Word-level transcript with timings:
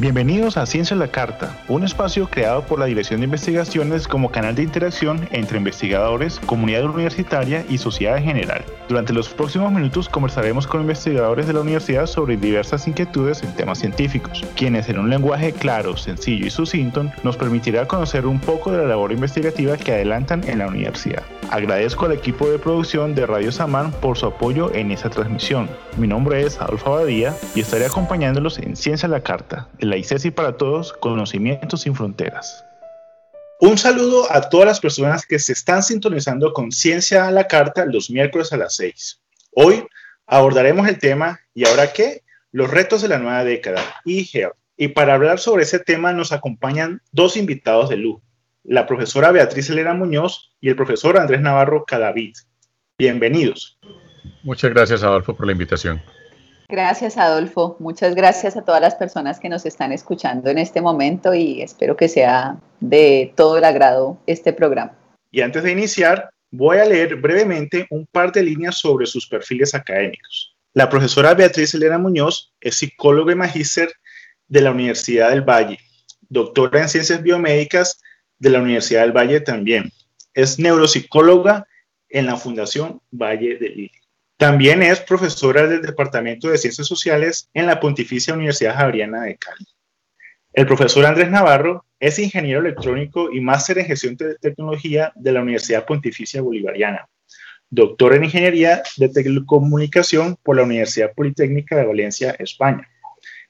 Bienvenidos 0.00 0.56
a 0.56 0.64
Ciencia 0.64 0.94
a 0.94 0.98
la 1.00 1.08
Carta, 1.08 1.58
un 1.66 1.82
espacio 1.82 2.30
creado 2.30 2.62
por 2.62 2.78
la 2.78 2.86
Dirección 2.86 3.18
de 3.18 3.24
Investigaciones 3.24 4.06
como 4.06 4.30
canal 4.30 4.54
de 4.54 4.62
interacción 4.62 5.28
entre 5.32 5.58
investigadores, 5.58 6.38
comunidad 6.46 6.84
universitaria 6.84 7.64
y 7.68 7.78
sociedad 7.78 8.16
en 8.16 8.22
general. 8.22 8.64
Durante 8.88 9.12
los 9.12 9.28
próximos 9.28 9.72
minutos 9.72 10.08
conversaremos 10.08 10.68
con 10.68 10.82
investigadores 10.82 11.48
de 11.48 11.52
la 11.52 11.62
universidad 11.62 12.06
sobre 12.06 12.36
diversas 12.36 12.86
inquietudes 12.86 13.42
en 13.42 13.52
temas 13.56 13.80
científicos, 13.80 14.44
quienes 14.54 14.88
en 14.88 15.00
un 15.00 15.10
lenguaje 15.10 15.52
claro, 15.52 15.96
sencillo 15.96 16.46
y 16.46 16.50
sucinto 16.50 17.10
nos 17.24 17.36
permitirá 17.36 17.88
conocer 17.88 18.24
un 18.24 18.38
poco 18.38 18.70
de 18.70 18.78
la 18.78 18.84
labor 18.84 19.10
investigativa 19.10 19.76
que 19.76 19.94
adelantan 19.94 20.48
en 20.48 20.58
la 20.58 20.68
universidad. 20.68 21.24
Agradezco 21.50 22.04
al 22.04 22.12
equipo 22.12 22.50
de 22.50 22.58
producción 22.58 23.14
de 23.14 23.24
Radio 23.24 23.50
Samán 23.50 23.90
por 23.90 24.18
su 24.18 24.26
apoyo 24.26 24.72
en 24.74 24.90
esta 24.90 25.08
transmisión. 25.08 25.70
Mi 25.96 26.06
nombre 26.06 26.42
es 26.42 26.60
Adolfo 26.60 26.94
Abadía 26.94 27.34
y 27.54 27.60
estaré 27.60 27.86
acompañándolos 27.86 28.58
en 28.58 28.76
Ciencia 28.76 29.06
a 29.06 29.10
la 29.10 29.22
Carta, 29.22 29.68
la 29.78 29.96
ICESI 29.96 30.30
para 30.30 30.58
Todos, 30.58 30.92
Conocimientos 30.92 31.80
sin 31.80 31.94
Fronteras. 31.94 32.64
Un 33.60 33.78
saludo 33.78 34.30
a 34.30 34.50
todas 34.50 34.66
las 34.66 34.78
personas 34.78 35.24
que 35.24 35.38
se 35.38 35.52
están 35.52 35.82
sintonizando 35.82 36.52
con 36.52 36.70
Ciencia 36.70 37.26
a 37.26 37.30
la 37.30 37.46
Carta 37.46 37.86
los 37.86 38.10
miércoles 38.10 38.52
a 38.52 38.58
las 38.58 38.76
6. 38.76 39.20
Hoy 39.52 39.86
abordaremos 40.26 40.86
el 40.86 40.98
tema 40.98 41.40
¿Y 41.54 41.66
ahora 41.66 41.92
qué? 41.92 42.22
Los 42.52 42.70
retos 42.70 43.02
de 43.02 43.08
la 43.08 43.18
nueva 43.18 43.42
década, 43.42 43.82
e-health. 44.04 44.54
Y 44.76 44.88
para 44.88 45.14
hablar 45.14 45.40
sobre 45.40 45.64
ese 45.64 45.80
tema 45.80 46.12
nos 46.12 46.30
acompañan 46.30 47.02
dos 47.10 47.36
invitados 47.36 47.88
de 47.88 47.96
lujo, 47.96 48.22
la 48.68 48.86
profesora 48.86 49.32
Beatriz 49.32 49.70
Elena 49.70 49.94
Muñoz 49.94 50.52
y 50.60 50.68
el 50.68 50.76
profesor 50.76 51.18
Andrés 51.18 51.40
Navarro 51.40 51.86
Cadavid. 51.86 52.34
Bienvenidos. 52.98 53.78
Muchas 54.42 54.70
gracias, 54.74 55.02
Adolfo, 55.02 55.34
por 55.34 55.46
la 55.46 55.52
invitación. 55.52 56.02
Gracias, 56.68 57.16
Adolfo. 57.16 57.76
Muchas 57.78 58.14
gracias 58.14 58.58
a 58.58 58.64
todas 58.66 58.82
las 58.82 58.94
personas 58.94 59.40
que 59.40 59.48
nos 59.48 59.64
están 59.64 59.90
escuchando 59.92 60.50
en 60.50 60.58
este 60.58 60.82
momento 60.82 61.32
y 61.32 61.62
espero 61.62 61.96
que 61.96 62.08
sea 62.08 62.58
de 62.80 63.32
todo 63.36 63.56
el 63.56 63.64
agrado 63.64 64.18
este 64.26 64.52
programa. 64.52 64.92
Y 65.30 65.40
antes 65.40 65.62
de 65.62 65.72
iniciar, 65.72 66.28
voy 66.50 66.76
a 66.76 66.84
leer 66.84 67.16
brevemente 67.16 67.86
un 67.88 68.06
par 68.06 68.32
de 68.32 68.42
líneas 68.42 68.76
sobre 68.76 69.06
sus 69.06 69.26
perfiles 69.26 69.74
académicos. 69.74 70.54
La 70.74 70.90
profesora 70.90 71.32
Beatriz 71.32 71.72
Elena 71.72 71.96
Muñoz 71.96 72.52
es 72.60 72.76
psicóloga 72.76 73.32
y 73.32 73.36
magíster 73.36 73.90
de 74.46 74.60
la 74.60 74.72
Universidad 74.72 75.30
del 75.30 75.40
Valle, 75.40 75.78
doctora 76.28 76.82
en 76.82 76.90
ciencias 76.90 77.22
biomédicas 77.22 77.98
de 78.38 78.50
la 78.50 78.60
Universidad 78.60 79.02
del 79.02 79.16
Valle 79.16 79.40
también. 79.40 79.92
Es 80.34 80.58
neuropsicóloga 80.58 81.66
en 82.08 82.26
la 82.26 82.36
Fundación 82.36 83.00
Valle 83.10 83.56
de 83.58 83.68
Lili. 83.68 83.92
También 84.36 84.82
es 84.82 85.00
profesora 85.00 85.66
del 85.66 85.82
Departamento 85.82 86.48
de 86.48 86.58
Ciencias 86.58 86.86
Sociales 86.86 87.50
en 87.54 87.66
la 87.66 87.80
Pontificia 87.80 88.34
Universidad 88.34 88.76
Javeriana 88.76 89.22
de 89.22 89.36
Cali. 89.36 89.66
El 90.52 90.66
profesor 90.66 91.04
Andrés 91.06 91.30
Navarro 91.30 91.84
es 92.00 92.18
ingeniero 92.18 92.60
electrónico 92.60 93.32
y 93.32 93.40
máster 93.40 93.78
en 93.78 93.86
gestión 93.86 94.16
de 94.16 94.36
tecnología 94.36 95.12
de 95.16 95.32
la 95.32 95.42
Universidad 95.42 95.84
Pontificia 95.84 96.40
Bolivariana, 96.40 97.08
doctor 97.68 98.14
en 98.14 98.24
ingeniería 98.24 98.82
de 98.96 99.08
telecomunicación 99.08 100.36
por 100.42 100.56
la 100.56 100.62
Universidad 100.62 101.12
Politécnica 101.14 101.76
de 101.76 101.86
Valencia, 101.86 102.36
España. 102.38 102.88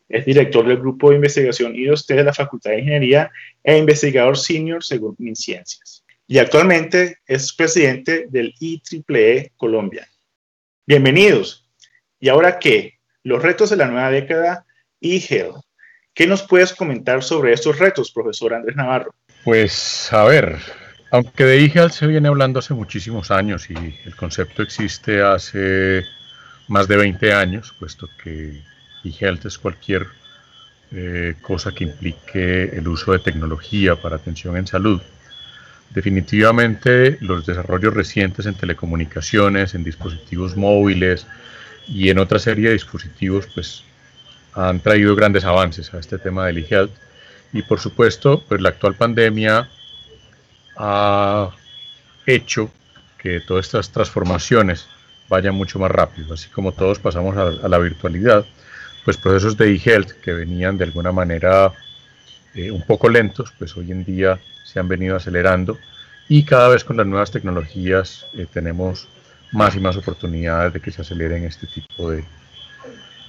Es 0.09 0.25
director 0.25 0.67
del 0.67 0.79
grupo 0.79 1.11
de 1.11 1.17
investigación 1.17 1.75
I2T 1.75 2.15
de 2.15 2.25
la 2.25 2.33
Facultad 2.33 2.71
de 2.71 2.79
Ingeniería 2.79 3.31
e 3.63 3.77
investigador 3.77 4.39
senior 4.39 4.83
según 4.83 5.15
MinCiencias. 5.19 6.05
Y 6.27 6.39
actualmente 6.39 7.19
es 7.27 7.53
presidente 7.53 8.27
del 8.31 8.55
IEEE 8.59 9.53
Colombia. 9.57 10.09
Bienvenidos. 10.87 11.69
¿Y 12.19 12.31
ahora 12.31 12.59
qué? 12.59 12.99
Los 13.23 13.43
retos 13.43 13.69
de 13.71 13.77
la 13.77 13.87
nueva 13.87 14.11
década 14.11 14.65
y. 14.99 15.23
¿Qué 16.15 16.27
nos 16.27 16.43
puedes 16.43 16.73
comentar 16.73 17.23
sobre 17.23 17.53
estos 17.53 17.79
retos, 17.79 18.11
profesor 18.11 18.55
Andrés 18.55 18.77
Navarro? 18.77 19.15
Pues 19.45 20.13
a 20.13 20.25
ver, 20.25 20.57
aunque 21.11 21.45
de 21.45 21.65
e-health 21.65 21.93
se 21.93 22.07
viene 22.07 22.29
hablando 22.29 22.59
hace 22.59 22.75
muchísimos 22.75 23.31
años 23.31 23.71
y 23.71 23.75
el 23.75 24.17
concepto 24.17 24.63
existe 24.63 25.23
hace 25.23 26.03
más 26.67 26.89
de 26.89 26.97
20 26.97 27.33
años, 27.33 27.75
puesto 27.79 28.09
que 28.23 28.63
e-health 29.05 29.47
es 29.47 29.59
cualquier 29.59 30.07
eh, 30.93 31.35
cosa 31.43 31.73
que 31.73 31.85
implique 31.85 32.65
el 32.77 32.89
uso 32.89 33.13
de 33.13 33.19
tecnología 33.19 33.97
para 33.97 34.17
atención 34.17 34.57
en 34.57 34.67
salud. 34.67 35.01
Definitivamente 35.91 37.19
los 37.21 37.47
desarrollos 37.47 37.95
recientes 37.95 38.47
en 38.47 38.55
telecomunicaciones, 38.55 39.75
en 39.75 39.85
dispositivos 39.85 40.57
móviles 40.57 41.27
y 41.87 42.11
en 42.11 42.19
otra 42.19 42.39
serie 42.39 42.69
de 42.69 42.75
dispositivos 42.75 43.47
pues 43.55 43.85
han 44.55 44.81
traído 44.81 45.15
grandes 45.15 45.45
avances 45.45 45.93
a 45.95 45.99
este 45.99 46.19
tema 46.19 46.47
del 46.47 46.59
e-health 46.59 46.93
y 47.53 47.63
por 47.63 47.81
supuesto 47.81 48.45
pues 48.47 48.61
la 48.61 48.71
actual 48.71 48.95
pandemia 48.95 49.69
ha 50.77 51.51
hecho 52.27 52.71
que 53.19 53.41
todas 53.41 53.67
estas 53.67 53.91
transformaciones 53.91 54.87
vayan 55.29 55.55
mucho 55.55 55.79
más 55.79 55.91
rápido, 55.91 56.35
así 56.35 56.49
como 56.49 56.73
todos 56.73 56.99
pasamos 56.99 57.37
a, 57.37 57.69
la 57.69 57.79
virtualidad, 57.79 58.47
pues 59.09 59.17
procesos 59.17 59.57
de 59.57 59.73
e-health 59.73 60.21
que 60.21 60.35
venían 60.35 60.77
de 60.77 60.85
alguna 60.85 61.13
manera 61.13 61.73
eh, 62.55 62.71
un 62.71 62.83
poco 62.83 63.09
lentos, 63.09 63.51
pues 63.59 63.75
hoy 63.75 63.91
en 63.91 64.05
día 64.05 64.39
se 64.67 64.79
han 64.79 64.87
venido 64.87 65.17
acelerando 65.17 65.79
y 66.29 66.43
cada 66.43 66.69
vez 66.69 66.85
con 66.85 66.99
las 66.99 67.07
nuevas 67.07 67.31
tecnologías 67.31 68.27
eh, 68.35 68.47
tenemos 68.53 69.09
más 69.51 69.75
y 69.77 69.81
más 69.81 69.97
oportunidades 69.97 70.75
de 70.75 70.81
que 70.81 70.91
se 70.91 71.01
aceleren 71.01 71.45
este 71.45 71.67
tipo 71.67 72.11
de, 72.11 72.23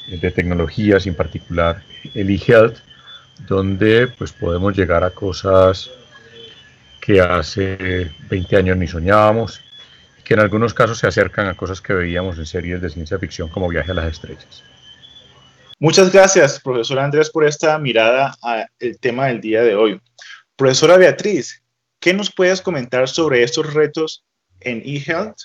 de 0.09 0.31
tecnologías, 0.31 1.07
en 1.07 1.15
particular 1.15 1.81
el 2.13 2.29
e-health, 2.29 2.79
donde 3.47 4.07
pues 4.07 4.33
podemos 4.33 4.75
llegar 4.75 5.05
a 5.05 5.11
cosas 5.11 5.89
que 6.99 7.21
hace 7.21 8.11
20 8.29 8.57
años 8.57 8.75
ni 8.75 8.85
soñábamos, 8.85 9.61
que 10.25 10.33
en 10.33 10.41
algunos 10.41 10.73
casos 10.73 10.97
se 10.97 11.07
acercan 11.07 11.47
a 11.47 11.53
cosas 11.53 11.79
que 11.79 11.93
veíamos 11.93 12.37
en 12.37 12.45
series 12.45 12.81
de 12.81 12.89
ciencia 12.89 13.17
ficción 13.17 13.47
como 13.47 13.69
Viaje 13.69 13.91
a 13.91 13.95
las 13.95 14.11
Estrellas. 14.11 14.61
Muchas 15.81 16.11
gracias, 16.11 16.59
profesor 16.59 16.99
Andrés, 16.99 17.29
por 17.29 17.45
esta 17.45 17.77
mirada 17.79 18.35
al 18.41 18.67
tema 18.99 19.27
del 19.27 19.39
día 19.39 19.63
de 19.63 19.75
hoy. 19.75 20.01
Profesora 20.57 20.97
Beatriz, 20.97 21.63
¿qué 22.01 22.13
nos 22.13 22.33
puedes 22.33 22.61
comentar 22.61 23.07
sobre 23.07 23.43
estos 23.43 23.73
retos 23.73 24.25
en 24.59 24.81
eHealth? 24.83 25.37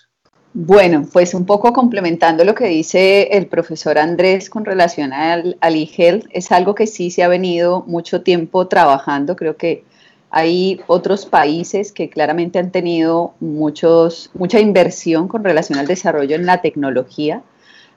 Bueno, 0.52 1.08
pues 1.12 1.34
un 1.34 1.46
poco 1.46 1.72
complementando 1.72 2.44
lo 2.44 2.56
que 2.56 2.66
dice 2.66 3.28
el 3.30 3.46
profesor 3.46 3.96
Andrés 3.96 4.50
con 4.50 4.64
relación 4.64 5.12
al, 5.12 5.56
al 5.60 5.76
eHealth, 5.76 6.26
es 6.30 6.50
algo 6.50 6.74
que 6.74 6.88
sí 6.88 7.12
se 7.12 7.22
ha 7.22 7.28
venido 7.28 7.84
mucho 7.86 8.22
tiempo 8.22 8.66
trabajando. 8.66 9.36
Creo 9.36 9.56
que 9.56 9.84
hay 10.30 10.80
otros 10.88 11.26
países 11.26 11.92
que 11.92 12.10
claramente 12.10 12.58
han 12.58 12.72
tenido 12.72 13.34
muchos, 13.38 14.30
mucha 14.34 14.58
inversión 14.58 15.28
con 15.28 15.44
relación 15.44 15.78
al 15.78 15.86
desarrollo 15.86 16.34
en 16.34 16.44
la 16.44 16.60
tecnología, 16.60 17.44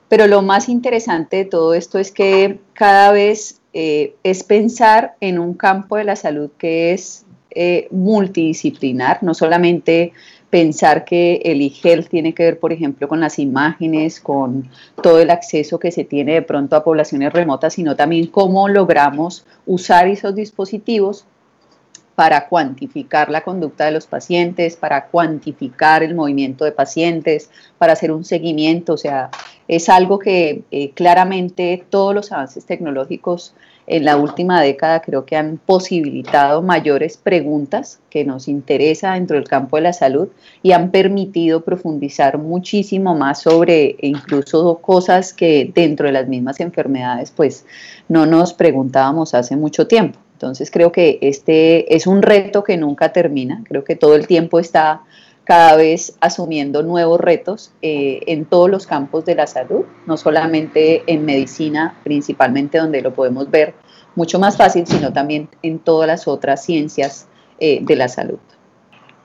pero 0.08 0.26
lo 0.26 0.42
más 0.42 0.68
interesante 0.68 1.38
de 1.38 1.44
todo 1.44 1.74
esto 1.74 1.98
es 1.98 2.10
que 2.10 2.58
cada 2.72 3.12
vez 3.12 3.60
eh, 3.72 4.14
es 4.22 4.42
pensar 4.42 5.14
en 5.20 5.38
un 5.38 5.54
campo 5.54 5.96
de 5.96 6.04
la 6.04 6.16
salud 6.16 6.50
que 6.58 6.92
es 6.92 7.26
eh, 7.50 7.88
multidisciplinar, 7.90 9.22
no 9.22 9.34
solamente 9.34 10.12
pensar 10.50 11.04
que 11.04 11.42
el 11.44 11.60
e-health 11.60 12.08
tiene 12.08 12.32
que 12.32 12.44
ver, 12.44 12.58
por 12.58 12.72
ejemplo, 12.72 13.08
con 13.08 13.20
las 13.20 13.38
imágenes, 13.38 14.20
con 14.20 14.68
todo 15.02 15.20
el 15.20 15.30
acceso 15.30 15.78
que 15.78 15.92
se 15.92 16.04
tiene 16.04 16.34
de 16.34 16.42
pronto 16.42 16.76
a 16.76 16.84
poblaciones 16.84 17.32
remotas, 17.32 17.74
sino 17.74 17.96
también 17.96 18.28
cómo 18.28 18.68
logramos 18.68 19.44
usar 19.66 20.08
esos 20.08 20.34
dispositivos 20.34 21.26
para 22.14 22.48
cuantificar 22.48 23.30
la 23.30 23.42
conducta 23.42 23.84
de 23.84 23.92
los 23.92 24.06
pacientes, 24.06 24.76
para 24.76 25.06
cuantificar 25.06 26.02
el 26.02 26.14
movimiento 26.16 26.64
de 26.64 26.72
pacientes, 26.72 27.48
para 27.78 27.92
hacer 27.92 28.10
un 28.10 28.24
seguimiento. 28.24 28.94
O 28.94 28.96
sea, 28.96 29.30
es 29.68 29.90
algo 29.90 30.18
que 30.18 30.62
eh, 30.70 30.90
claramente 30.90 31.84
todos 31.90 32.14
los 32.14 32.32
avances 32.32 32.64
tecnológicos 32.64 33.54
en 33.86 34.04
la 34.04 34.18
última 34.18 34.60
década 34.60 35.00
creo 35.00 35.24
que 35.24 35.36
han 35.36 35.58
posibilitado 35.58 36.62
mayores 36.62 37.16
preguntas 37.16 38.00
que 38.10 38.24
nos 38.24 38.46
interesa 38.46 39.14
dentro 39.14 39.36
del 39.36 39.48
campo 39.48 39.76
de 39.76 39.82
la 39.82 39.92
salud 39.94 40.28
y 40.62 40.72
han 40.72 40.90
permitido 40.90 41.62
profundizar 41.62 42.36
muchísimo 42.38 43.14
más 43.14 43.42
sobre 43.42 43.96
incluso 44.00 44.78
cosas 44.78 45.32
que 45.32 45.70
dentro 45.74 46.06
de 46.06 46.12
las 46.12 46.28
mismas 46.28 46.60
enfermedades 46.60 47.30
pues 47.30 47.64
no 48.08 48.26
nos 48.26 48.52
preguntábamos 48.52 49.34
hace 49.34 49.56
mucho 49.56 49.86
tiempo. 49.86 50.18
Entonces 50.34 50.70
creo 50.70 50.92
que 50.92 51.18
este 51.20 51.96
es 51.96 52.06
un 52.06 52.22
reto 52.22 52.62
que 52.62 52.76
nunca 52.76 53.12
termina, 53.12 53.64
creo 53.64 53.84
que 53.84 53.96
todo 53.96 54.14
el 54.14 54.26
tiempo 54.26 54.60
está 54.60 55.02
cada 55.48 55.76
vez 55.76 56.14
asumiendo 56.20 56.82
nuevos 56.82 57.18
retos 57.18 57.72
eh, 57.80 58.20
en 58.26 58.44
todos 58.44 58.68
los 58.68 58.86
campos 58.86 59.24
de 59.24 59.34
la 59.34 59.46
salud, 59.46 59.86
no 60.04 60.18
solamente 60.18 61.04
en 61.06 61.24
medicina, 61.24 61.98
principalmente 62.04 62.76
donde 62.76 63.00
lo 63.00 63.14
podemos 63.14 63.50
ver 63.50 63.72
mucho 64.14 64.38
más 64.38 64.58
fácil, 64.58 64.86
sino 64.86 65.10
también 65.10 65.48
en 65.62 65.78
todas 65.78 66.06
las 66.06 66.28
otras 66.28 66.62
ciencias 66.62 67.28
eh, 67.60 67.78
de 67.80 67.96
la 67.96 68.08
salud. 68.08 68.38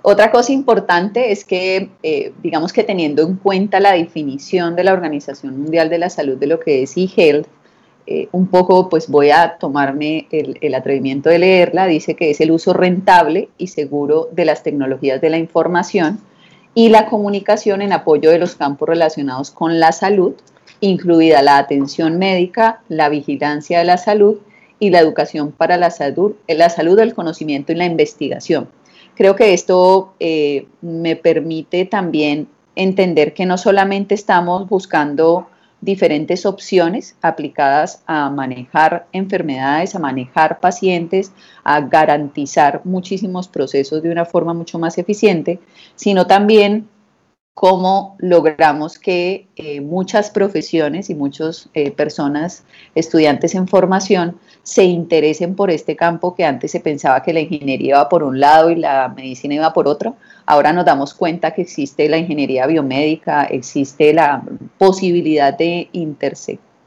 Otra 0.01 0.31
cosa 0.31 0.53
importante 0.53 1.33
es 1.33 1.43
que, 1.43 1.89
eh, 2.03 2.31
digamos 2.41 2.71
que 2.71 2.85
teniendo 2.85 3.23
en 3.23 3.35
cuenta 3.35 3.81
la 3.81 3.91
definición 3.91 4.77
de 4.77 4.85
la 4.85 4.93
Organización 4.93 5.59
Mundial 5.59 5.89
de 5.89 5.97
la 5.97 6.09
Salud 6.09 6.37
de 6.37 6.47
lo 6.47 6.61
que 6.61 6.83
es 6.83 6.95
e-health, 6.95 7.47
eh, 8.05 8.27
un 8.33 8.47
poco, 8.47 8.89
pues 8.89 9.07
voy 9.07 9.29
a 9.31 9.57
tomarme 9.57 10.27
el, 10.31 10.73
atrevimiento 10.75 11.29
de 11.29 11.39
leerla, 11.39 11.87
dice 11.87 12.15
que 12.15 12.31
es 12.31 12.41
el 12.41 12.51
uso 12.51 12.73
rentable 12.73 13.47
y 13.57 13.67
seguro 13.67 14.27
de 14.33 14.43
las 14.43 14.61
tecnologías 14.61 15.21
de 15.21 15.29
la 15.29 15.37
información 15.37 16.19
y 16.75 16.89
la 16.89 17.05
comunicación 17.05 17.81
en 17.81 17.93
apoyo 17.93 18.29
de 18.29 18.39
los 18.39 18.55
campos 18.55 18.89
relacionados 18.89 19.51
con 19.51 19.79
la 19.79 19.93
salud, 19.93 20.33
incluida 20.81 21.41
la 21.41 21.57
atención 21.57 22.17
médica, 22.17 22.81
la 22.89 23.07
vigilancia 23.07 23.79
de 23.79 23.85
la 23.85 23.97
salud 23.97 24.39
y 24.79 24.89
la 24.89 24.99
educación 24.99 25.53
para 25.53 25.77
la 25.77 25.89
salud, 25.89 26.33
la 26.47 26.69
salud, 26.69 26.99
el 26.99 27.13
conocimiento 27.13 27.71
y 27.71 27.75
la 27.75 27.85
investigación. 27.85 28.67
Creo 29.15 29.37
que 29.37 29.53
esto 29.53 30.13
eh, 30.19 30.67
me 30.81 31.15
permite 31.15 31.85
también 31.85 32.49
entender 32.75 33.33
que 33.33 33.45
no 33.45 33.57
solamente 33.57 34.13
estamos 34.15 34.67
buscando 34.67 35.47
diferentes 35.83 36.45
opciones 36.45 37.15
aplicadas 37.21 38.03
a 38.05 38.29
manejar 38.29 39.07
enfermedades, 39.11 39.95
a 39.95 39.99
manejar 39.99 40.59
pacientes, 40.59 41.31
a 41.63 41.81
garantizar 41.81 42.81
muchísimos 42.85 43.47
procesos 43.47 44.01
de 44.01 44.11
una 44.11 44.25
forma 44.25 44.53
mucho 44.53 44.79
más 44.79 44.97
eficiente, 44.97 45.59
sino 45.95 46.25
también 46.25 46.87
cómo 47.53 48.15
logramos 48.19 48.97
que 48.97 49.47
eh, 49.55 49.81
muchas 49.81 50.31
profesiones 50.31 51.09
y 51.09 51.15
muchas 51.15 51.69
eh, 51.73 51.91
personas, 51.91 52.63
estudiantes 52.95 53.53
en 53.53 53.67
formación, 53.67 54.39
se 54.63 54.85
interesen 54.85 55.55
por 55.55 55.69
este 55.69 55.97
campo 55.97 56.33
que 56.33 56.45
antes 56.45 56.71
se 56.71 56.79
pensaba 56.79 57.21
que 57.21 57.33
la 57.33 57.41
ingeniería 57.41 57.95
iba 57.95 58.09
por 58.09 58.23
un 58.23 58.39
lado 58.39 58.71
y 58.71 58.77
la 58.77 59.09
medicina 59.09 59.55
iba 59.55 59.73
por 59.73 59.89
otro. 59.89 60.15
Ahora 60.45 60.71
nos 60.71 60.85
damos 60.85 61.13
cuenta 61.13 61.51
que 61.51 61.63
existe 61.63 62.07
la 62.07 62.17
ingeniería 62.17 62.65
biomédica, 62.65 63.43
existe 63.43 64.13
la 64.13 64.41
posibilidad 64.77 65.55
de 65.55 65.89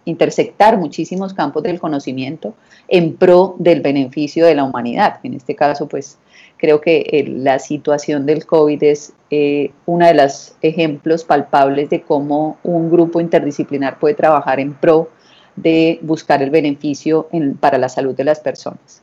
intersectar 0.07 0.79
muchísimos 0.79 1.35
campos 1.35 1.63
del 1.63 1.79
conocimiento 1.79 2.55
en 2.89 3.15
pro 3.15 3.57
del 3.59 3.83
beneficio 3.83 4.47
de 4.47 4.55
la 4.55 4.65
humanidad. 4.65 5.21
En 5.23 5.35
este 5.35 5.55
caso, 5.55 5.87
pues 5.87 6.19
creo 6.57 6.81
que 6.81 7.27
la 7.29 7.59
situación 7.59 8.25
del 8.25 8.47
COVID 8.47 8.83
es 8.85 9.13
eh, 9.31 9.73
uno 9.85 10.07
de 10.07 10.15
los 10.15 10.55
ejemplos 10.63 11.25
palpables 11.25 11.91
de 11.91 12.01
cómo 12.01 12.57
un 12.63 12.91
grupo 12.91 13.21
interdisciplinar 13.21 13.99
puede 13.99 14.15
trabajar 14.15 14.61
en 14.61 14.73
pro 14.73 15.11
de 15.57 15.99
buscar 16.03 16.43
el 16.43 16.51
beneficio 16.51 17.29
para 17.61 17.79
la 17.79 17.89
salud 17.89 18.15
de 18.15 18.25
las 18.25 18.41
personas. 18.41 19.03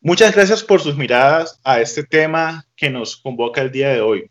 Muchas 0.00 0.34
gracias 0.34 0.62
por 0.62 0.80
sus 0.80 0.96
miradas 0.96 1.58
a 1.64 1.80
este 1.80 2.04
tema 2.04 2.66
que 2.76 2.90
nos 2.90 3.16
convoca 3.16 3.62
el 3.62 3.70
día 3.70 3.88
de 3.88 4.00
hoy. 4.00 4.30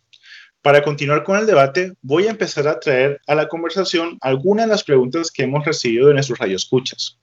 Para 0.62 0.84
continuar 0.84 1.24
con 1.24 1.38
el 1.38 1.46
debate, 1.46 1.94
voy 2.02 2.28
a 2.28 2.32
empezar 2.32 2.68
a 2.68 2.80
traer 2.80 3.20
a 3.28 3.36
la 3.36 3.48
conversación 3.48 4.18
algunas 4.22 4.68
de 4.68 4.72
las 4.72 4.84
preguntas 4.84 5.32
que 5.32 5.44
hemos 5.44 5.66
recibido 5.66 6.08
de 6.08 6.14
nuestros 6.14 6.40
radioescuchas. 6.40 7.18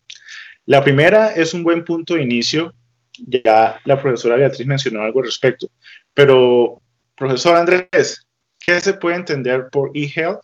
La 0.67 0.85
primera 0.85 1.29
es 1.29 1.55
un 1.55 1.65
buen 1.65 1.85
punto 1.85 2.15
de 2.15 2.23
inicio 2.23 2.75
ya 3.27 3.81
la 3.85 4.01
profesora 4.01 4.37
Beatriz 4.37 4.67
mencionó 4.67 5.03
algo 5.03 5.21
al 5.21 5.27
respecto, 5.27 5.71
pero 6.15 6.81
profesor 7.17 7.57
Andrés, 7.57 8.27
¿qué 8.59 8.81
se 8.81 8.95
puede 8.95 9.17
entender 9.17 9.69
por 9.71 9.91
e-health? 9.95 10.41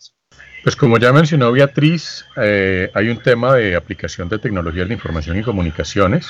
Pues 0.63 0.75
como 0.75 0.97
ya 0.97 1.13
mencionó 1.13 1.51
Beatriz, 1.51 2.25
eh, 2.35 2.91
hay 2.93 3.09
un 3.09 3.21
tema 3.21 3.55
de 3.55 3.75
aplicación 3.75 4.27
de 4.27 4.39
tecnologías 4.39 4.87
de 4.87 4.95
información 4.95 5.39
y 5.39 5.43
comunicaciones. 5.43 6.27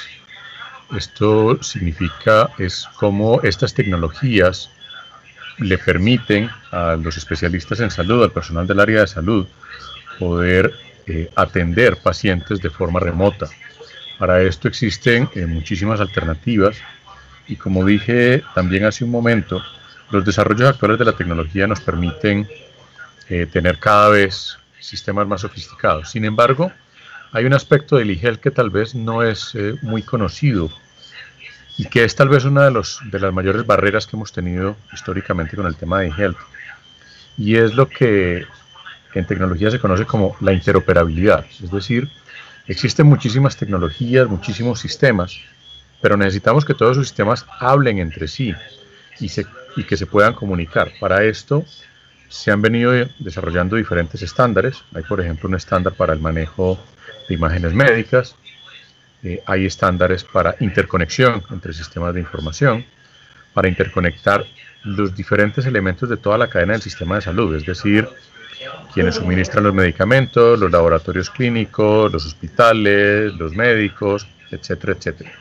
Esto 0.96 1.62
significa 1.64 2.50
es 2.58 2.88
cómo 2.98 3.42
estas 3.42 3.74
tecnologías 3.74 4.70
le 5.58 5.78
permiten 5.78 6.50
a 6.72 6.96
los 6.96 7.18
especialistas 7.18 7.80
en 7.80 7.90
salud, 7.90 8.24
al 8.24 8.32
personal 8.32 8.68
del 8.68 8.80
área 8.80 9.02
de 9.02 9.08
salud, 9.08 9.48
poder 10.20 10.72
eh, 11.08 11.30
atender 11.36 11.98
pacientes 11.98 12.62
de 12.62 12.70
forma 12.70 13.00
remota. 13.00 13.48
Para 14.20 14.42
esto 14.42 14.68
existen 14.68 15.30
eh, 15.36 15.46
muchísimas 15.46 16.00
alternativas 16.00 16.78
y 17.48 17.56
como 17.56 17.86
dije 17.86 18.44
también 18.54 18.86
hace 18.86 19.04
un 19.04 19.12
momento, 19.12 19.62
los 20.12 20.26
desarrollos 20.26 20.70
actuales 20.70 21.00
de 21.00 21.06
la 21.06 21.14
tecnología 21.14 21.66
nos 21.68 21.82
permiten 21.82 22.48
eh, 23.30 23.46
tener 23.46 23.80
cada 23.80 24.10
vez 24.10 24.58
sistemas 24.80 25.28
más 25.28 25.42
sofisticados. 25.42 26.12
Sin 26.12 26.26
embargo, 26.26 26.72
hay 27.32 27.46
un 27.46 27.54
aspecto 27.54 27.98
del 27.98 28.12
IGEL 28.12 28.40
que 28.40 28.52
tal 28.52 28.70
vez 28.70 28.96
no 28.96 29.24
es 29.24 29.54
eh, 29.56 29.76
muy 29.82 30.02
conocido 30.02 30.70
y 31.78 31.86
que 31.86 32.04
es 32.04 32.16
tal 32.16 32.30
vez 32.30 32.46
una 32.46 32.66
de, 32.66 32.72
los, 32.72 33.00
de 33.12 33.20
las 33.20 33.34
mayores 33.34 33.66
barreras 33.66 34.08
que 34.08 34.16
hemos 34.16 34.32
tenido 34.32 34.76
históricamente 34.94 35.56
con 35.56 35.68
el 35.68 35.76
tema 35.76 36.00
de 36.00 36.08
IGEL. 36.08 36.36
Y 37.38 37.56
es 37.56 37.76
lo 37.76 37.88
que 37.88 38.46
en 39.14 39.28
tecnología 39.28 39.70
se 39.72 39.80
conoce 39.80 40.06
como 40.06 40.36
la 40.42 40.54
interoperabilidad, 40.54 41.46
es 41.62 41.70
decir, 41.72 42.10
Existen 42.68 43.08
muchísimas 43.08 43.56
tecnologías, 43.56 44.28
muchísimos 44.28 44.82
sistemas, 44.82 45.40
pero 46.02 46.18
necesitamos 46.18 46.66
que 46.66 46.74
todos 46.74 46.92
esos 46.94 47.08
sistemas 47.08 47.46
hablen 47.60 48.00
entre 48.00 48.28
sí 48.28 48.54
y, 49.22 49.32
y 49.78 49.84
que 49.86 49.96
se 49.96 50.06
puedan 50.06 50.34
comunicar. 50.34 50.92
Para 51.00 51.24
esto 51.24 51.64
se 52.30 52.52
han 52.52 52.62
venido 52.62 52.92
desarrollando 53.20 53.76
diferentes 53.76 54.22
estándares. 54.22 54.84
Hay, 54.94 55.04
por 55.04 55.22
ejemplo, 55.22 55.48
un 55.48 55.56
estándar 55.56 55.94
para 55.94 56.14
el 56.14 56.20
manejo 56.20 56.80
de 57.28 57.36
imágenes 57.36 57.74
médicas. 57.74 58.36
Eh, 59.24 59.42
hay 59.46 59.66
estándares 59.66 60.24
para 60.24 60.56
interconexión 60.60 61.44
entre 61.50 61.74
sistemas 61.74 62.14
de 62.14 62.20
información, 62.20 62.86
para 63.54 63.68
interconectar 63.68 64.46
los 64.84 65.16
diferentes 65.16 65.66
elementos 65.66 66.08
de 66.10 66.18
toda 66.18 66.38
la 66.38 66.48
cadena 66.48 66.74
del 66.74 66.82
sistema 66.82 67.16
de 67.16 67.22
salud, 67.22 67.56
es 67.56 67.66
decir, 67.66 68.08
quienes 68.94 69.16
suministran 69.16 69.64
los 69.64 69.74
medicamentos, 69.74 70.60
los 70.60 70.72
laboratorios 70.72 71.30
clínicos, 71.30 72.12
los 72.12 72.26
hospitales, 72.26 73.34
los 73.34 73.54
médicos, 73.54 74.28
etcétera, 74.52 74.94
etcétera. 74.94 75.32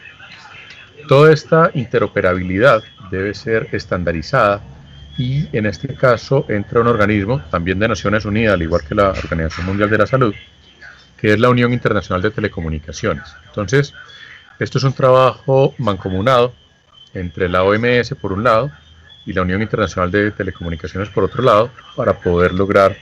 Toda 1.09 1.33
esta 1.33 1.71
interoperabilidad 1.75 2.83
debe 3.11 3.35
ser 3.35 3.69
estandarizada 3.73 4.61
y 5.19 5.49
en 5.57 5.67
este 5.67 5.95
caso 5.95 6.45
entra 6.49 6.81
un 6.81 6.89
organismo 6.89 7.43
también 7.51 7.79
de 7.79 7.89
Naciones 7.89 8.25
Unidas, 8.25 8.55
al 8.55 8.63
igual 8.63 8.83
que 8.87 8.95
la 8.95 9.11
Organización 9.11 9.67
Mundial 9.67 9.91
de 9.91 9.99
la 9.99 10.07
Salud, 10.07 10.35
que 11.17 11.33
es 11.33 11.41
la 11.41 11.49
Unión 11.49 11.73
Internacional 11.73 12.23
de 12.23 12.31
Telecomunicaciones. 12.31 13.25
Entonces, 13.47 13.95
esto 14.59 14.79
es 14.79 14.85
un 14.85 14.93
trabajo 14.93 15.75
mancomunado 15.79 16.55
entre 17.15 17.49
la 17.49 17.63
OMS 17.63 18.15
por 18.21 18.33
un 18.33 18.45
lado 18.45 18.71
y 19.25 19.33
la 19.33 19.43
Unión 19.43 19.63
Internacional 19.63 20.11
de 20.11 20.31
Telecomunicaciones 20.31 21.09
por 21.09 21.25
otro 21.25 21.43
lado 21.43 21.71
para 21.97 22.15
poder 22.19 22.53
lograr 22.53 22.97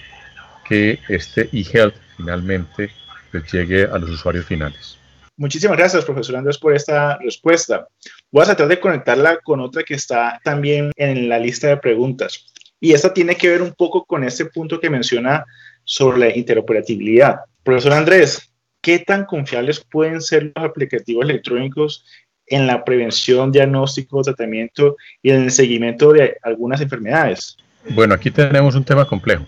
que 0.65 1.01
este 1.09 1.49
eHealth 1.53 1.97
finalmente 2.17 2.91
les 3.33 3.53
llegue 3.53 3.85
a 3.85 3.99
los 3.99 4.11
usuarios 4.11 4.47
finales. 4.47 4.99
Muchísimas 5.37 5.77
gracias, 5.77 6.05
profesor 6.05 6.37
Andrés, 6.37 6.59
por 6.59 6.75
esta 6.75 7.19
respuesta. 7.19 7.89
Voy 8.31 8.43
a 8.43 8.47
tratar 8.47 8.69
de 8.69 8.79
conectarla 8.79 9.39
con 9.43 9.61
otra 9.61 9.83
que 9.83 9.95
está 9.95 10.41
también 10.45 10.93
en 10.97 11.29
la 11.29 11.39
lista 11.39 11.69
de 11.69 11.77
preguntas. 11.77 12.47
Y 12.79 12.93
esta 12.93 13.13
tiene 13.13 13.35
que 13.35 13.49
ver 13.49 13.63
un 13.63 13.73
poco 13.73 14.05
con 14.05 14.23
este 14.23 14.45
punto 14.47 14.79
que 14.79 14.91
menciona 14.91 15.45
sobre 15.83 16.19
la 16.19 16.37
interoperabilidad. 16.37 17.41
Profesor 17.65 17.95
Andrés, 17.95 18.53
¿qué 18.81 19.01
tan 19.01 19.25
confiables 19.25 19.85
pueden 19.91 20.21
ser 20.21 20.53
los 20.55 20.65
aplicativos 20.65 21.25
electrónicos 21.25 22.05
en 22.47 22.67
la 22.67 22.85
prevención, 22.85 23.51
diagnóstico, 23.51 24.23
tratamiento 24.23 24.97
y 25.23 25.31
en 25.31 25.45
el 25.45 25.51
seguimiento 25.51 26.13
de 26.13 26.37
algunas 26.43 26.81
enfermedades? 26.81 27.57
Bueno, 27.91 28.15
aquí 28.15 28.31
tenemos 28.31 28.75
un 28.75 28.85
tema 28.85 29.05
complejo 29.05 29.47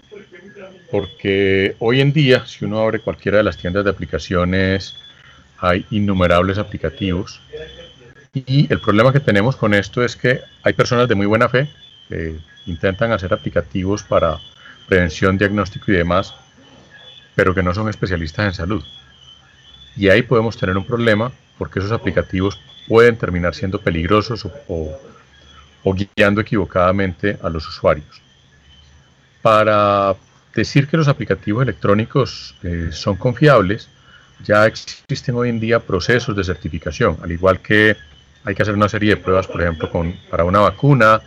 porque 0.90 1.75
hoy 1.78 2.00
en 2.00 2.12
día, 2.12 2.44
si 2.46 2.64
uno 2.64 2.80
abre 2.80 3.00
cualquiera 3.00 3.38
de 3.38 3.44
las 3.44 3.56
tiendas 3.56 3.84
de 3.84 3.90
aplicaciones, 3.90 4.94
hay 5.58 5.86
innumerables 5.90 6.58
aplicativos. 6.58 7.40
Y 8.34 8.70
el 8.72 8.80
problema 8.80 9.12
que 9.12 9.20
tenemos 9.20 9.56
con 9.56 9.75
esto 9.75 10.04
es 10.04 10.16
que 10.16 10.40
hay 10.62 10.72
personas 10.75 11.08
de 11.08 11.14
muy 11.14 11.26
buena 11.26 11.48
fe 11.48 11.70
que 12.08 12.36
intentan 12.66 13.12
hacer 13.12 13.32
aplicativos 13.32 14.02
para 14.02 14.38
prevención, 14.88 15.38
diagnóstico 15.38 15.90
y 15.90 15.96
demás, 15.96 16.34
pero 17.34 17.54
que 17.54 17.62
no 17.62 17.75
son 17.75 17.88
especialistas 17.88 18.46
en 18.46 18.54
salud. 18.54 18.84
Y 19.96 20.08
ahí 20.08 20.22
podemos 20.22 20.56
tener 20.56 20.76
un 20.76 20.84
problema 20.84 21.32
porque 21.58 21.78
esos 21.78 21.92
aplicativos 21.92 22.60
pueden 22.86 23.16
terminar 23.16 23.54
siendo 23.54 23.80
peligrosos 23.80 24.46
o, 24.68 24.98
guiando 25.94 26.40
equivocadamente 26.40 27.38
a 27.42 27.48
los 27.48 27.66
usuarios. 27.66 28.20
Para 29.40 30.14
decir 30.54 30.88
que 30.88 30.96
los 30.96 31.08
aplicativos 31.08 31.62
electrónicos 31.62 32.54
eh, 32.62 32.88
son 32.90 33.16
confiables, 33.16 33.88
ya 34.45 34.66
existen 34.66 35.35
hoy 35.35 35.49
en 35.49 35.61
día 35.61 35.81
procesos 35.81 36.37
de 36.37 36.45
certificación, 36.45 37.19
al 37.23 37.33
igual 37.33 37.61
que 37.61 37.97
hay 38.45 38.55
que 38.55 38.62
hacer 38.62 38.75
una 38.75 38.88
serie 38.88 39.11
de 39.11 39.16
pruebas, 39.16 39.47
por 39.47 39.62
ejemplo, 39.62 39.90
con, 39.90 40.14
para 40.31 40.45
una 40.45 40.61
vacuna, 40.61 41.21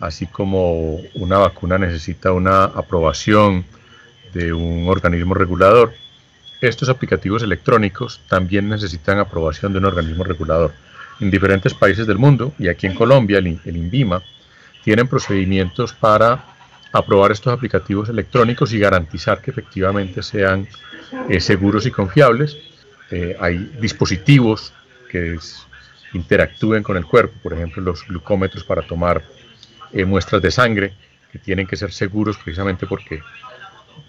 así 0.00 0.26
como 0.26 0.96
una 1.14 1.38
vacuna 1.38 1.78
necesita 1.78 2.32
una 2.32 2.64
aprobación 2.64 3.64
de 4.34 4.52
un 4.52 4.88
organismo 4.88 5.34
regulador. 5.34 5.94
Estos 6.60 6.88
aplicativos 6.88 7.42
electrónicos 7.42 8.20
también 8.28 8.68
necesitan 8.68 9.18
aprobación 9.18 9.72
de 9.72 9.78
un 9.78 9.86
organismo 9.86 10.24
regulador. 10.24 10.72
En 11.20 11.30
diferentes 11.30 11.72
países 11.72 12.06
del 12.06 12.18
mundo 12.18 12.52
y 12.58 12.68
aquí 12.68 12.86
en 12.86 12.94
Colombia, 12.94 13.38
el, 13.38 13.60
el 13.64 13.76
INVIMA, 13.76 14.22
tienen 14.84 15.08
procedimientos 15.08 15.92
para 15.92 16.57
aprobar 16.92 17.32
estos 17.32 17.52
aplicativos 17.52 18.08
electrónicos 18.08 18.72
y 18.72 18.78
garantizar 18.78 19.40
que 19.40 19.50
efectivamente 19.50 20.22
sean 20.22 20.66
eh, 21.28 21.40
seguros 21.40 21.86
y 21.86 21.90
confiables. 21.90 22.56
eh, 23.10 23.36
hay 23.40 23.58
dispositivos 23.80 24.72
que 25.10 25.38
interactúen 26.12 26.82
con 26.82 26.96
el 26.96 27.06
cuerpo, 27.06 27.34
por 27.42 27.54
ejemplo 27.54 27.82
los 27.82 28.06
glucómetros 28.06 28.64
para 28.64 28.82
tomar 28.82 29.22
eh, 29.92 30.04
muestras 30.04 30.42
de 30.42 30.50
sangre, 30.50 30.92
que 31.32 31.38
tienen 31.38 31.66
que 31.66 31.76
ser 31.76 31.92
seguros 31.92 32.36
precisamente 32.36 32.86
porque, 32.86 33.20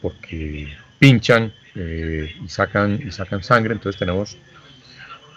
porque 0.01 0.74
pinchan 0.98 1.53
y, 1.75 2.50
sacan, 2.50 3.00
y 3.05 3.12
sacan 3.12 3.43
sangre, 3.43 3.74
entonces 3.74 3.98
tenemos 3.98 4.38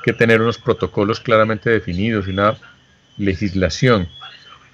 que 0.02 0.12
tener 0.12 0.40
unos 0.40 0.58
protocolos 0.58 1.20
claramente 1.20 1.70
definidos 1.70 2.26
y 2.26 2.30
una 2.30 2.56
legislación 3.16 4.08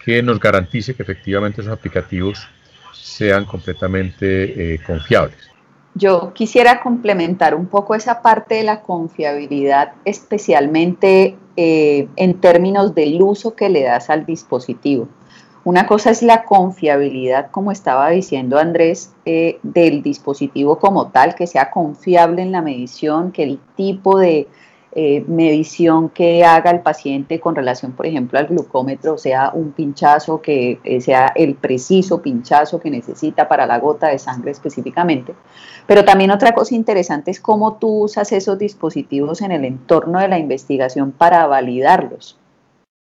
que 0.05 0.23
nos 0.23 0.41
garantice 0.41 0.95
que 0.95 1.03
efectivamente 1.03 1.61
esos 1.61 1.73
aplicativos 1.73 2.49
sean 3.01 3.45
completamente 3.45 4.81
confiables. 4.87 5.49
Yo 5.95 6.33
quisiera 6.33 6.81
complementar 6.81 7.57
un 7.57 7.67
poco 7.67 7.95
esa 7.97 8.23
parte 8.23 8.57
de 8.57 8.63
la 8.63 8.83
confiabilidad, 8.83 9.95
especialmente 10.05 11.37
eh, 11.57 12.07
en 12.15 12.41
términos 12.41 12.95
del 12.95 13.21
uso 13.21 13.57
que 13.57 13.69
le 13.69 13.83
das 13.83 14.11
al 14.11 14.25
dispositivo. 14.25 15.09
Una 15.65 15.89
cosa 15.89 16.11
es 16.11 16.23
la 16.23 16.45
confiabilidad, 16.45 17.51
como 17.51 17.73
estaba 17.73 18.11
diciendo 18.11 18.59
Andrés, 18.59 19.13
eh, 19.25 19.59
del 19.65 20.03
dispositivo 20.03 20.79
como 20.79 21.09
tal, 21.09 21.35
que 21.35 21.49
sea 21.49 21.71
confiable 21.71 22.43
en 22.43 22.53
la 22.53 22.63
medición, 22.63 23.33
que 23.33 23.43
el 23.43 23.59
tipo 23.75 24.19
de 24.21 24.47
eh, 24.93 25.23
medición 25.29 26.09
que 26.09 26.45
haga 26.45 26.71
el 26.71 26.81
paciente 26.81 27.41
con 27.41 27.55
relación, 27.55 27.93
por 27.93 28.07
ejemplo, 28.07 28.39
al 28.39 28.47
glucómetro, 28.47 29.19
sea 29.19 29.51
un 29.53 29.73
pinchazo 29.73 30.41
que 30.41 30.81
eh, 30.83 31.01
sea 31.03 31.31
el 31.35 31.57
preciso 31.57 32.23
pinchazo 32.23 32.81
que 32.81 32.91
necesita 32.91 33.49
para 33.49 33.67
la 33.67 33.79
gota 33.79 34.09
de 34.09 34.19
sangre 34.19 34.51
específicamente. 34.51 35.35
Pero 35.87 36.05
también 36.05 36.31
otra 36.31 36.53
cosa 36.53 36.75
interesante 36.75 37.31
es 37.31 37.41
cómo 37.41 37.77
tú 37.77 38.05
usas 38.05 38.33
esos 38.33 38.59
dispositivos 38.59 39.43
en 39.43 39.53
el 39.53 39.67
entorno 39.67 40.21
de 40.21 40.29
la 40.29 40.39
investigación 40.39 41.13
para 41.13 41.47
validarlos. 41.47 42.39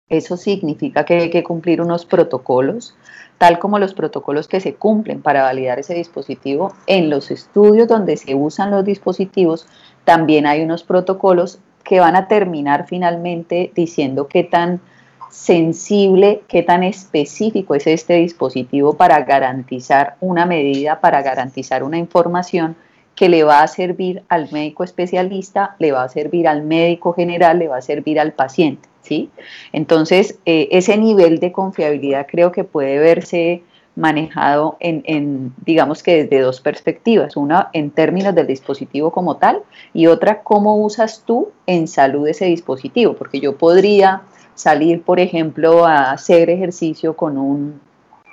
Eso 0.10 0.38
significa 0.38 1.06
que 1.06 1.16
hay 1.16 1.30
que 1.30 1.44
cumplir 1.44 1.82
unos 1.82 2.06
protocolos, 2.06 2.96
tal 3.38 3.60
como 3.60 3.78
los 3.78 3.94
protocolos 3.94 4.48
que 4.48 4.62
se 4.62 4.76
cumplen 4.76 5.22
para 5.22 5.44
validar 5.44 5.80
ese 5.80 5.94
dispositivo. 5.94 6.74
En 6.86 7.10
los 7.10 7.30
estudios 7.32 7.88
donde 7.88 8.18
se 8.18 8.36
usan 8.36 8.72
los 8.72 8.86
dispositivos, 8.86 9.68
también 10.06 10.48
hay 10.48 10.64
unos 10.64 10.84
protocolos 10.84 11.60
que 11.88 12.02
van 12.02 12.18
a 12.18 12.28
terminar 12.28 12.86
finalmente 12.86 13.72
diciendo 13.74 14.28
qué 14.28 14.44
tan 14.44 14.82
sensible, 15.30 16.42
qué 16.50 16.62
tan 16.62 16.84
específico 16.84 17.76
es 17.76 17.88
este 17.88 18.16
dispositivo 18.16 18.96
para 18.96 19.22
garantizar 19.22 20.18
una 20.20 20.46
medida, 20.46 21.00
para 21.00 21.22
garantizar 21.22 21.84
una 21.84 21.98
información 21.98 22.76
que 23.16 23.30
le 23.30 23.46
va 23.46 23.62
a 23.62 23.68
servir 23.68 24.22
al 24.28 24.52
médico 24.52 24.84
especialista, 24.84 25.76
le 25.80 25.94
va 25.94 26.04
a 26.04 26.10
servir 26.10 26.48
al 26.50 26.64
médico 26.64 27.14
general, 27.14 27.58
le 27.58 27.70
va 27.70 27.78
a 27.78 27.82
servir 27.82 28.20
al 28.20 28.34
paciente, 28.34 28.90
¿sí? 29.02 29.30
Entonces, 29.72 30.40
eh, 30.46 30.68
ese 30.72 30.98
nivel 30.98 31.40
de 31.40 31.54
confiabilidad 31.54 32.28
creo 32.28 32.52
que 32.52 32.66
puede 32.66 33.00
verse 33.00 33.64
manejado 33.98 34.78
en, 34.80 35.54
digamos 35.66 36.04
que 36.04 36.24
desde 36.24 36.40
dos 36.44 36.62
perspectivas, 36.62 37.36
una 37.36 37.70
en 37.74 37.90
términos 37.90 38.36
del 38.36 38.46
dispositivo 38.46 39.12
como 39.12 39.38
tal 39.38 39.64
y 39.92 40.06
otra 40.06 40.44
cómo 40.44 40.78
usas 40.78 41.24
tú 41.26 41.50
en 41.66 41.88
salud 41.88 42.28
ese 42.28 42.46
dispositivo, 42.46 43.14
porque 43.16 43.40
yo 43.40 43.58
podría 43.58 44.22
salir, 44.54 45.02
por 45.02 45.20
ejemplo, 45.20 45.86
a 45.86 46.12
hacer 46.12 46.50
ejercicio 46.52 47.16
con 47.16 47.38
un 47.38 47.82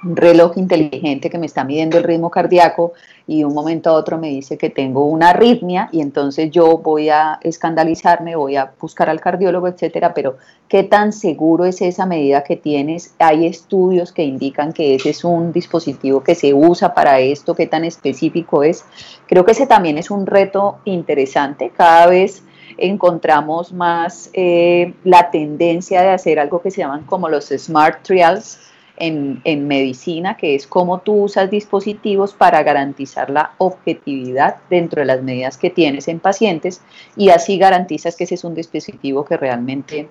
un 0.05 0.17
reloj 0.17 0.57
inteligente 0.57 1.31
que 1.31 1.39
me 1.39 1.47
está 1.47 1.65
midiendo 1.65 1.99
el 1.99 2.05
ritmo 2.05 2.31
cardíaco 2.31 2.93
y 3.27 3.39
de 3.39 3.45
un 3.47 3.55
momento 3.55 3.91
a 3.91 3.95
otro 3.95 4.19
me 4.19 4.29
dice 4.29 4.59
que 4.59 4.69
tengo 4.69 5.07
una 5.07 5.31
arritmia 5.31 5.89
y 5.93 6.01
entonces 6.01 6.51
yo 6.51 6.79
voy 6.79 7.09
a 7.09 7.39
escandalizarme, 7.43 8.37
voy 8.37 8.57
a 8.57 8.73
buscar 8.79 9.09
al 9.09 9.21
cardiólogo, 9.21 9.67
etcétera, 9.67 10.13
pero 10.13 10.37
¿qué 10.69 10.83
tan 10.83 11.13
seguro 11.13 11.65
es 11.65 11.81
esa 11.81 12.05
medida 12.05 12.45
que 12.45 12.57
tienes? 12.57 13.15
Hay 13.19 13.47
estudios 13.47 14.13
que 14.13 14.25
indican 14.25 14.73
que 14.73 14.95
ese 14.95 15.11
es 15.11 15.25
un 15.25 15.53
dispositivo 15.53 16.23
que 16.23 16.35
se 16.35 16.53
usa 16.53 16.93
para 16.93 17.21
esto, 17.21 17.55
qué 17.55 17.67
tan 17.67 17.85
específico 17.85 18.63
es. 18.63 18.85
Creo 19.27 19.45
que 19.45 19.53
ese 19.53 19.67
también 19.67 19.97
es 19.97 20.11
un 20.11 20.27
reto 20.27 20.79
interesante. 20.85 21.73
Cada 21.75 22.07
vez 22.07 22.43
encontramos 22.77 23.73
más 23.73 24.31
eh, 24.33 24.95
la 25.05 25.31
tendencia 25.31 26.03
de 26.03 26.11
hacer 26.11 26.39
algo 26.39 26.61
que 26.61 26.71
se 26.71 26.83
llaman 26.83 27.05
como 27.05 27.29
los 27.29 27.47
smart 27.47 28.03
trials, 28.03 28.59
en, 28.97 29.69
medicina, 29.69 30.37
que 30.37 30.55
es 30.55 30.67
cómo 30.67 31.01
tú 31.01 31.25
usas 31.25 31.51
dispositivos 31.51 32.35
para 32.35 32.63
garantizar 32.63 33.31
la 33.31 33.53
objetividad 33.59 34.57
dentro 34.71 35.01
de 35.01 35.07
las 35.07 35.23
medidas 35.23 35.59
que 35.59 35.71
tienes 35.71 36.09
en 36.09 36.21
pacientes 36.21 36.81
y 37.17 37.31
así 37.31 37.59
garantizas 37.59 38.17
que 38.17 38.25
ese 38.25 38.37
es 38.37 38.45
un 38.45 38.55
dispositivo 38.55 39.25
que 39.25 39.37
realmente 39.37 40.09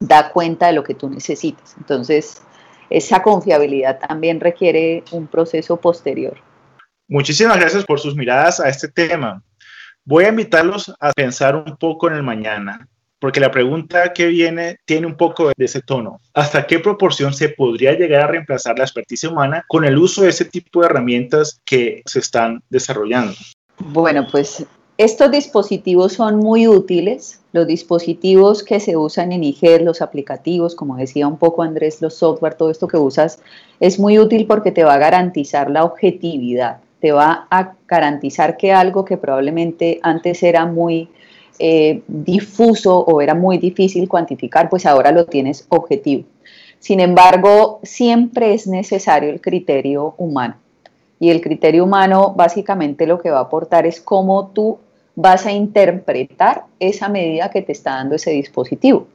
da 0.00 0.30
cuenta 0.30 0.68
de 0.68 0.72
lo 0.72 0.84
que 0.84 0.94
tú 0.94 1.10
necesitas. 1.10 1.74
Entonces, 1.76 2.42
esa 2.88 3.22
confiabilidad 3.22 3.98
también 3.98 4.40
requiere 4.40 5.04
un 5.12 5.26
proceso 5.26 5.76
posterior. 5.76 6.38
Muchísimas 7.08 7.58
gracias 7.58 7.84
por 7.84 8.00
sus 8.00 8.14
miradas 8.14 8.60
a 8.60 8.68
este 8.68 8.88
tema. 8.88 9.42
Voy 10.04 10.24
a 10.24 10.28
invitarlos 10.28 10.94
a 11.00 11.12
pensar 11.12 11.56
un 11.56 11.76
poco 11.76 12.08
en 12.08 12.14
el 12.14 12.22
mañana 12.22 12.88
porque 13.20 13.40
la 13.40 13.50
pregunta 13.50 14.12
que 14.12 14.26
viene 14.26 14.78
tiene 14.84 15.06
un 15.06 15.16
poco 15.16 15.48
de 15.56 15.64
ese 15.64 15.82
tono. 15.82 16.20
¿Hasta 16.34 16.66
qué 16.66 16.78
proporción 16.78 17.32
se 17.34 17.48
podría 17.48 17.92
llegar 17.92 18.22
a 18.22 18.26
reemplazar 18.28 18.78
la 18.78 18.84
experticia 18.84 19.28
humana 19.28 19.64
con 19.68 19.84
el 19.84 19.98
uso 19.98 20.22
de 20.22 20.30
ese 20.30 20.44
tipo 20.44 20.80
de 20.80 20.86
herramientas 20.86 21.60
que 21.64 22.02
se 22.06 22.20
están 22.20 22.62
desarrollando? 22.70 23.34
Bueno, 23.78 24.26
pues 24.30 24.64
estos 24.98 25.30
dispositivos 25.30 26.14
son 26.14 26.36
muy 26.36 26.66
útiles. 26.66 27.40
Los 27.52 27.66
dispositivos 27.66 28.64
que 28.64 28.80
se 28.80 28.96
usan 28.96 29.32
en 29.32 29.44
IGER, 29.44 29.82
los 29.82 30.02
aplicativos, 30.02 30.74
como 30.74 30.96
decía 30.96 31.26
un 31.28 31.38
poco 31.38 31.62
Andrés, 31.62 32.02
los 32.02 32.14
software, 32.14 32.54
todo 32.54 32.70
esto 32.70 32.88
que 32.88 32.96
usas, 32.96 33.40
es 33.78 33.98
muy 33.98 34.18
útil 34.18 34.46
porque 34.46 34.72
te 34.72 34.84
va 34.84 34.94
a 34.94 34.98
garantizar 34.98 35.70
la 35.70 35.84
objetividad, 35.84 36.78
te 37.00 37.12
va 37.12 37.46
a 37.50 37.74
garantizar 37.86 38.56
que 38.56 38.72
algo 38.72 39.04
que 39.04 39.16
probablemente 39.16 40.00
antes 40.02 40.42
era 40.42 40.66
muy 40.66 41.08
eh, 41.58 42.02
difuso 42.06 42.98
o 42.98 43.20
era 43.20 43.34
muy 43.34 43.58
difícil 43.58 44.08
cuantificar, 44.08 44.68
pues 44.68 44.86
ahora 44.86 45.12
lo 45.12 45.26
tienes 45.26 45.66
objetivo. 45.68 46.24
Sin 46.78 47.00
embargo, 47.00 47.80
siempre 47.82 48.54
es 48.54 48.66
necesario 48.66 49.30
el 49.30 49.40
criterio 49.40 50.14
humano. 50.18 50.56
Y 51.20 51.30
el 51.30 51.40
criterio 51.40 51.84
humano 51.84 52.32
básicamente 52.36 53.06
lo 53.06 53.18
que 53.18 53.30
va 53.30 53.38
a 53.38 53.42
aportar 53.42 53.86
es 53.86 54.00
cómo 54.00 54.48
tú 54.48 54.78
vas 55.16 55.46
a 55.46 55.52
interpretar 55.52 56.64
esa 56.78 57.08
medida 57.08 57.50
que 57.50 57.62
te 57.62 57.72
está 57.72 57.96
dando 57.96 58.14
ese 58.14 58.30
dispositivo. 58.30 59.08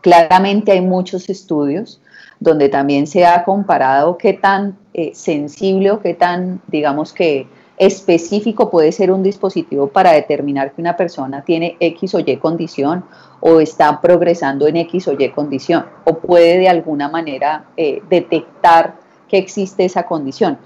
Claramente 0.00 0.72
hay 0.72 0.80
muchos 0.80 1.28
estudios 1.28 2.00
donde 2.38 2.70
también 2.70 3.06
se 3.06 3.26
ha 3.26 3.44
comparado 3.44 4.16
qué 4.16 4.32
tan 4.32 4.78
eh, 4.94 5.10
sensible 5.14 5.90
o 5.90 6.00
qué 6.00 6.14
tan, 6.14 6.62
digamos 6.68 7.12
que, 7.12 7.46
específico 7.80 8.70
puede 8.70 8.92
ser 8.92 9.10
un 9.10 9.22
dispositivo 9.22 9.86
para 9.86 10.12
determinar 10.12 10.72
que 10.72 10.82
una 10.82 10.98
persona 10.98 11.42
tiene 11.42 11.78
X 11.80 12.14
o 12.14 12.18
Y 12.18 12.36
condición 12.36 13.06
o 13.40 13.58
está 13.58 14.02
progresando 14.02 14.68
en 14.68 14.76
X 14.76 15.08
o 15.08 15.16
Y 15.18 15.30
condición 15.30 15.86
o 16.04 16.18
puede 16.18 16.58
de 16.58 16.68
alguna 16.68 17.08
manera 17.08 17.64
eh, 17.78 18.02
detectar 18.10 18.96
que 19.26 19.38
existe 19.38 19.86
esa 19.86 20.02
condición. 20.02 20.58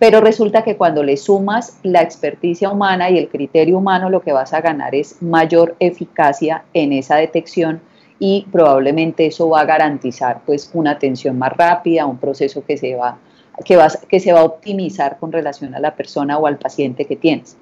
Pero 0.00 0.20
resulta 0.20 0.64
que 0.64 0.76
cuando 0.76 1.04
le 1.04 1.16
sumas 1.16 1.78
la 1.84 2.02
experticia 2.02 2.68
humana 2.68 3.10
y 3.10 3.18
el 3.18 3.28
criterio 3.28 3.78
humano, 3.78 4.10
lo 4.10 4.20
que 4.20 4.32
vas 4.32 4.52
a 4.52 4.60
ganar 4.60 4.92
es 4.96 5.22
mayor 5.22 5.76
eficacia 5.78 6.64
en 6.74 6.92
esa 6.92 7.14
detección 7.14 7.80
y 8.18 8.44
probablemente 8.50 9.26
eso 9.26 9.50
va 9.50 9.60
a 9.60 9.66
garantizar 9.66 10.40
pues 10.44 10.68
una 10.74 10.90
atención 10.92 11.38
más 11.38 11.56
rápida, 11.56 12.06
un 12.06 12.18
proceso 12.18 12.64
que 12.64 12.76
se 12.76 12.96
va 12.96 13.18
que, 13.64 14.20
se 14.20 14.32
va 14.32 14.40
a 14.40 14.44
optimizar 14.44 15.18
con 15.18 15.32
relación 15.32 15.74
a 15.74 15.80
la 15.80 15.94
persona 15.94 16.38
o 16.38 16.46
al 16.46 16.58
paciente 16.58 17.04
que 17.04 17.16
tienes. 17.16 17.56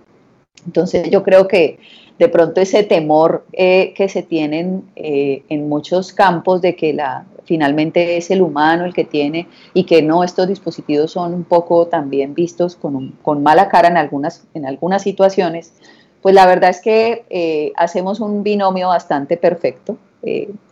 Entonces 0.67 1.11
yo 1.11 1.23
creo 1.23 1.47
que 1.47 1.79
de 2.19 2.29
pronto 2.29 2.61
ese 2.61 2.83
temor 2.83 3.47
eh, 3.53 3.93
que 3.95 4.09
se 4.09 4.23
tienen 4.23 4.91
eh, 4.97 5.43
en 5.49 5.69
muchos 5.69 6.13
campos 6.13 6.61
de 6.61 6.75
que 6.75 6.93
la, 6.93 7.27
finalmente 7.45 8.17
es 8.17 8.31
el 8.31 8.43
humano 8.43 8.85
el 8.85 8.93
que 8.93 9.05
tiene 9.05 9.47
y 9.73 9.85
que 9.85 10.03
no, 10.03 10.25
estos 10.25 10.49
dispositivos 10.49 11.13
son 11.13 11.33
un 11.33 11.45
poco 11.45 11.87
también 11.87 12.35
vistos 12.35 12.75
con, 12.75 13.13
con 13.23 13.43
mala 13.43 13.69
cara 13.69 13.89
en 13.89 13.97
algunas, 13.97 14.45
en 14.55 14.67
algunas 14.67 15.03
situaciones, 15.03 15.73
pues 16.23 16.35
la 16.35 16.47
verdad 16.47 16.71
es 16.71 16.81
que 16.81 17.25
eh, 17.31 17.73
hacemos 17.77 18.19
un 18.19 18.43
binomio 18.43 18.89
bastante 18.89 19.37
perfecto. 19.37 19.97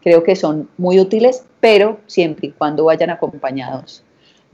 creo 0.03 0.25
que 0.25 0.35
son 0.35 0.69
muy 0.77 0.99
útiles, 0.99 1.45
pero 1.61 2.01
siempre 2.07 2.49
y 2.49 2.51
cuando 2.51 2.85
vayan 2.85 3.11
acompañados 3.11 4.03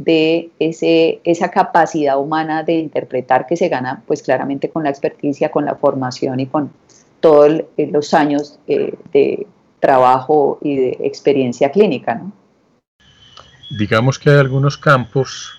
de 0.04 0.50
ese, 0.58 1.20
esa 1.24 1.50
capacidad 1.50 2.18
humana 2.18 2.62
de 2.62 2.74
interpretar 2.74 3.46
que 3.46 3.56
se 3.56 3.68
gana 3.68 4.02
pues 4.06 4.22
claramente 4.22 4.70
con 4.70 4.84
la 4.84 4.90
experticia, 4.90 5.50
con 5.50 5.64
la 5.64 5.74
formación 5.74 6.40
y 6.40 6.46
con 6.46 6.70
todos 7.20 7.62
eh, 7.76 7.86
los 7.90 8.14
años 8.14 8.58
eh, 8.66 8.94
de 9.12 9.46
trabajo 9.80 10.58
y 10.62 10.76
de 10.76 10.96
experiencia 11.00 11.70
clínica. 11.70 12.20
Digamos 13.70 14.18
que 14.18 14.30
hay 14.30 14.38
algunos 14.38 14.76
campos 14.76 15.54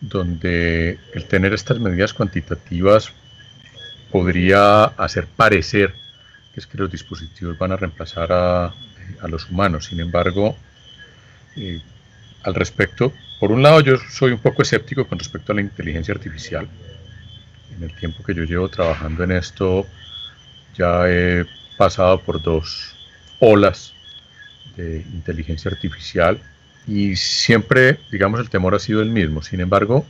donde 0.00 0.98
el 1.14 1.26
tener 1.26 1.52
estas 1.52 1.80
medidas 1.80 2.14
cuantitativas 2.14 3.12
podría 4.12 4.84
hacer 4.84 5.26
parecer 5.26 5.92
que 6.52 6.60
es 6.60 6.66
que 6.66 6.78
los 6.78 6.90
dispositivos 6.90 7.58
van 7.58 7.72
a 7.72 7.76
reemplazar 7.76 8.32
a, 8.32 8.74
los 9.28 9.48
humanos. 9.48 9.86
Sin 9.86 10.00
embargo, 10.00 10.56
eh, 11.56 11.80
al 12.48 12.54
respecto, 12.54 13.12
por 13.38 13.52
un 13.52 13.62
lado 13.62 13.80
yo 13.80 13.96
soy 14.10 14.32
un 14.32 14.38
poco 14.38 14.62
escéptico 14.62 15.06
con 15.06 15.18
respecto 15.18 15.52
a 15.52 15.54
la 15.54 15.60
inteligencia 15.60 16.14
artificial. 16.14 16.66
En 17.76 17.84
el 17.84 17.94
tiempo 17.94 18.24
que 18.24 18.34
yo 18.34 18.44
llevo 18.44 18.68
trabajando 18.68 19.22
en 19.22 19.32
esto, 19.32 19.86
ya 20.76 21.08
he 21.08 21.44
pasado 21.76 22.20
por 22.20 22.42
dos 22.42 22.96
olas 23.38 23.92
de 24.76 25.04
inteligencia 25.12 25.70
artificial 25.70 26.40
y 26.86 27.16
siempre, 27.16 27.98
digamos, 28.10 28.40
el 28.40 28.48
temor 28.48 28.74
ha 28.74 28.78
sido 28.78 29.02
el 29.02 29.10
mismo. 29.10 29.42
Sin 29.42 29.60
embargo, 29.60 30.06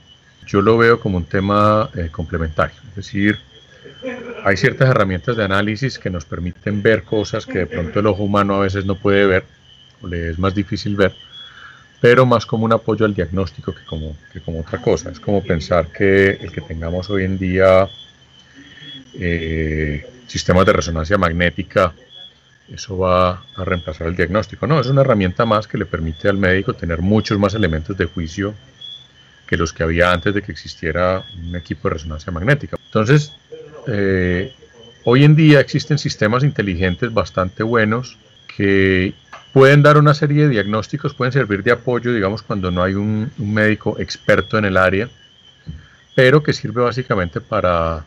yo 0.47 0.63
lo 0.63 0.79
veo 0.79 1.01
como 1.01 1.19
un 1.19 1.25
tema 1.25 1.91
eh, 1.95 2.09
complementario. 2.11 2.77
Es 2.91 2.95
decir, 2.95 3.39
hay 4.45 4.57
ciertas 4.57 4.89
herramientas 4.89 5.37
de 5.37 5.45
análisis 5.45 5.99
que 5.99 6.09
nos 6.09 6.25
permiten 6.25 6.83
ver 6.83 7.03
cosas 7.03 7.45
que 7.45 7.59
de 7.59 7.67
pronto 7.67 7.99
el 7.99 8.07
ojo 8.07 8.23
humano 8.23 8.55
a 8.55 8.61
veces 8.61 8.85
no 8.85 8.95
puede 8.95 9.27
ver 9.27 9.45
o 10.01 10.07
le 10.07 10.31
es 10.31 10.39
más 10.39 10.55
difícil 10.55 10.97
ver, 10.97 11.13
pero 12.01 12.27
más 12.27 12.47
como 12.47 12.65
un 12.65 12.73
apoyo 12.73 13.05
al 13.05 13.15
diagnóstico 13.15 13.75
que 13.75 13.85
como, 13.85 14.17
que 14.33 14.41
como 14.41 14.61
otra 14.61 14.81
cosa. 14.81 15.11
Es 15.11 15.21
como 15.21 15.43
pensar 15.43 15.89
que 15.89 16.31
el 16.31 16.53
que 16.53 16.61
tengamos 16.61 17.11
hoy 17.11 17.25
en 17.25 17.39
día 17.39 17.89
eh, 19.15 20.07
sistemas 20.27 20.65
de 20.67 20.73
resonancia 20.73 21.19
magnética, 21.19 21.93
eso 22.73 22.99
va 22.99 23.43
a 23.57 23.65
reemplazar 23.65 24.07
el 24.07 24.17
diagnóstico. 24.17 24.67
No, 24.67 24.81
es 24.81 24.87
una 24.87 25.01
herramienta 25.01 25.45
más 25.45 25.67
que 25.67 25.79
le 25.79 25.87
permite 25.87 26.29
al 26.29 26.37
médico 26.37 26.75
tener 26.75 27.01
muchos 27.01 27.39
más 27.39 27.55
elementos 27.55 27.97
de 27.97 28.05
juicio 28.05 28.55
que 29.47 29.57
los 29.57 29.73
que 29.73 29.83
había 29.83 30.13
antes 30.13 30.35
de 30.35 30.43
que 30.43 30.53
existiera 30.53 31.25
un 31.43 31.57
equipo 31.57 31.89
de 31.89 31.95
resonancia 31.95 32.31
magnética. 32.31 32.77
Entonces, 32.85 33.33
eh, 33.87 34.53
hoy 35.05 35.25
en 35.25 35.35
día 35.35 35.61
existen 35.61 35.99
sistemas 35.99 36.45
inteligentes 36.45 37.13
bastante 37.13 37.63
buenos 37.63 38.19
que 38.55 39.15
pueden 39.53 39.83
dar 39.83 39.99
una 39.99 40.15
serie 40.15 40.45
de 40.45 40.51
diagnósticos, 40.51 41.15
pueden 41.15 41.33
servir 41.33 41.63
de 41.63 41.73
apoyo, 41.73 42.13
digamos, 42.13 42.43
cuando 42.43 42.71
no 42.71 42.83
hay 42.83 42.95
un, 42.95 43.31
médico 43.39 43.97
experto 43.99 44.59
en 44.59 44.65
el 44.65 44.77
área, 44.77 45.09
pero 46.15 46.43
que 46.43 46.53
sirve 46.53 46.83
básicamente 46.83 47.41
para, 47.41 48.05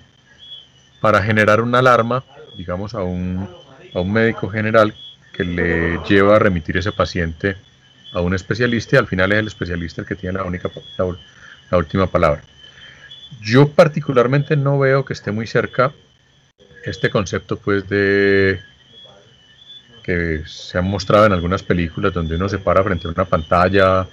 para 0.99 1.21
generar 1.23 1.61
una 1.61 1.79
alarma, 1.79 2.23
digamos, 2.57 2.93
a 2.93 3.03
un, 3.03 3.49
a 3.93 3.99
un 3.99 4.11
médico 4.11 4.49
general 4.49 4.93
que 5.33 5.43
le 5.43 5.99
lleva 6.07 6.35
a 6.35 6.39
remitir 6.39 6.77
ese 6.77 6.91
paciente 6.91 7.55
a 8.13 8.21
un 8.21 8.33
especialista 8.33 8.95
y 8.95 8.99
al 8.99 9.07
final 9.07 9.31
es 9.31 9.39
el 9.39 9.47
especialista 9.47 10.01
el 10.01 10.07
que 10.07 10.15
tiene 10.15 10.37
la, 10.37 10.43
única, 10.43 10.69
la 10.97 11.77
última 11.77 12.07
palabra. 12.07 12.41
Yo 13.41 13.69
particularmente 13.69 14.57
no 14.57 14.77
veo 14.77 15.05
que 15.05 15.13
esté 15.13 15.31
muy 15.31 15.47
cerca 15.47 15.93
este 16.83 17.09
concepto 17.09 17.57
pues 17.57 17.87
de 17.87 18.59
que 20.03 20.43
se 20.45 20.77
ha 20.77 20.81
mostrado 20.81 21.25
en 21.25 21.33
algunas 21.33 21.63
películas 21.63 22.13
donde 22.13 22.35
uno 22.35 22.49
se 22.49 22.57
para 22.57 22.83
frente 22.83 23.07
a 23.07 23.11
una 23.11 23.25
pantalla 23.25 24.07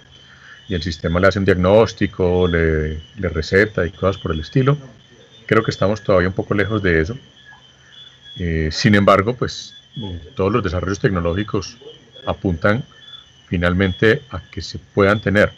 y 0.69 0.75
el 0.75 0.83
sistema 0.83 1.19
le 1.19 1.29
hace 1.29 1.39
un 1.39 1.45
diagnóstico, 1.45 2.47
le, 2.47 3.01
receta 3.17 3.87
y 3.87 3.91
cosas 3.91 4.21
por 4.21 4.33
el 4.33 4.41
estilo. 4.41 4.77
Creo 5.47 5.63
que 5.63 5.71
estamos 5.71 6.03
todavía 6.03 6.29
un 6.29 6.35
poco 6.35 6.55
lejos 6.55 6.83
de 6.83 7.01
eso. 7.01 7.19
Eh, 8.37 8.69
sin 8.71 8.95
embargo, 8.95 9.35
pues 9.35 9.75
todos 10.37 10.53
los 10.53 10.63
desarrollos 10.63 11.01
tecnológicos 11.01 11.79
apuntan 12.27 12.85
finalmente 13.47 14.23
a 14.31 14.41
que 14.51 14.61
se 14.61 14.79
puedan 14.79 15.21
tener 15.21 15.53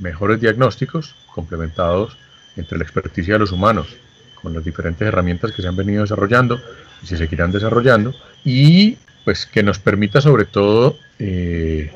mejores 0.00 0.40
diagnósticos 0.40 1.14
complementados 1.32 2.16
entre 2.56 2.76
la 2.76 2.84
experticia 2.84 3.34
de 3.34 3.38
los 3.38 3.52
humanos 3.52 3.96
con 4.34 4.52
las 4.54 4.64
diferentes 4.64 5.06
herramientas 5.06 5.52
que 5.52 5.62
se 5.62 5.68
han 5.68 5.76
venido 5.76 6.02
desarrollando 6.02 6.60
y 7.02 7.06
se 7.06 7.16
seguirán 7.16 7.52
desarrollando 7.52 8.14
y 8.44 8.96
pues 9.30 9.46
que 9.46 9.62
nos 9.62 9.78
permita 9.78 10.20
sobre 10.20 10.44
todo 10.44 10.96
eh, 11.20 11.88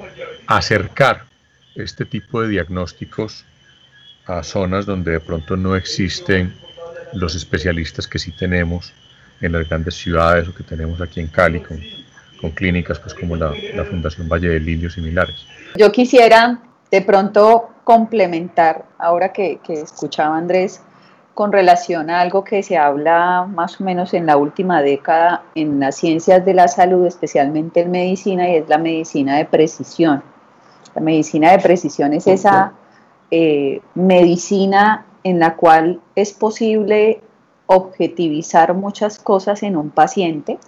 acercar 0.47 1.25
este 1.75 2.05
tipo 2.05 2.41
de 2.41 2.47
diagnósticos 2.47 3.45
a 4.25 4.45
zonas 4.45 4.87
donde 4.87 5.11
de 5.11 5.19
pronto 5.19 5.57
no 5.57 5.75
existen 5.75 6.55
los 7.13 7.35
especialistas 7.35 8.07
que 8.07 8.21
sí 8.21 8.31
tenemos 8.31 8.93
en 9.41 9.51
las 9.51 9.69
grandes 9.69 9.97
ciudades 9.97 10.47
o 10.47 10.55
que 10.55 10.63
tenemos 10.63 11.01
aquí 11.01 11.19
en 11.19 11.27
Cali 11.27 11.59
con, 11.59 11.81
con 12.41 12.53
clínicas 12.53 13.01
pues 13.01 13.15
como 13.15 13.35
la, 13.35 13.53
la 13.75 13.85
Fundación 13.85 14.29
Valle 14.29 14.51
de 14.51 14.61
Lilio 14.61 14.89
similares. 14.89 15.45
Yo 15.77 15.91
quisiera 15.91 16.61
de 16.89 17.03
pronto 17.03 17.71
complementar, 17.83 18.85
ahora 18.97 19.33
que, 19.33 19.59
escuchaba 19.67 20.39
Andrés, 20.39 20.83
con 21.35 21.51
relación 21.51 22.11
a 22.11 22.21
algo 22.21 22.45
que 22.45 22.63
se 22.63 22.77
habla 22.79 23.47
más 23.53 23.81
o 23.81 23.85
menos 23.85 24.15
en 24.15 24.27
la 24.27 24.37
última 24.37 24.83
década 24.83 25.43
en 25.57 25.81
las 25.81 25.97
ciencias 25.97 26.45
de 26.45 26.55
la 26.55 26.69
salud, 26.69 27.05
especialmente 27.07 27.81
en 27.81 27.91
medicina, 27.91 28.49
y 28.49 28.57
es 28.57 28.69
la 28.69 28.79
medicina 28.79 29.37
de 29.37 29.45
precisión. 29.45 30.23
La 30.95 31.03
medicina 31.03 31.51
de 31.51 31.59
precisión 31.59 32.15
es 32.15 32.29
esa 32.29 32.73
eh, 33.31 33.81
medicina 33.95 35.07
en 35.25 35.41
la 35.41 35.57
cual 35.57 36.01
es 36.15 36.33
posible 36.33 37.21
objetivizar 37.67 38.75
muchas 38.75 39.19
cosas 39.19 39.65
en 39.65 39.77
un 39.77 39.91
paciente, 39.91 40.59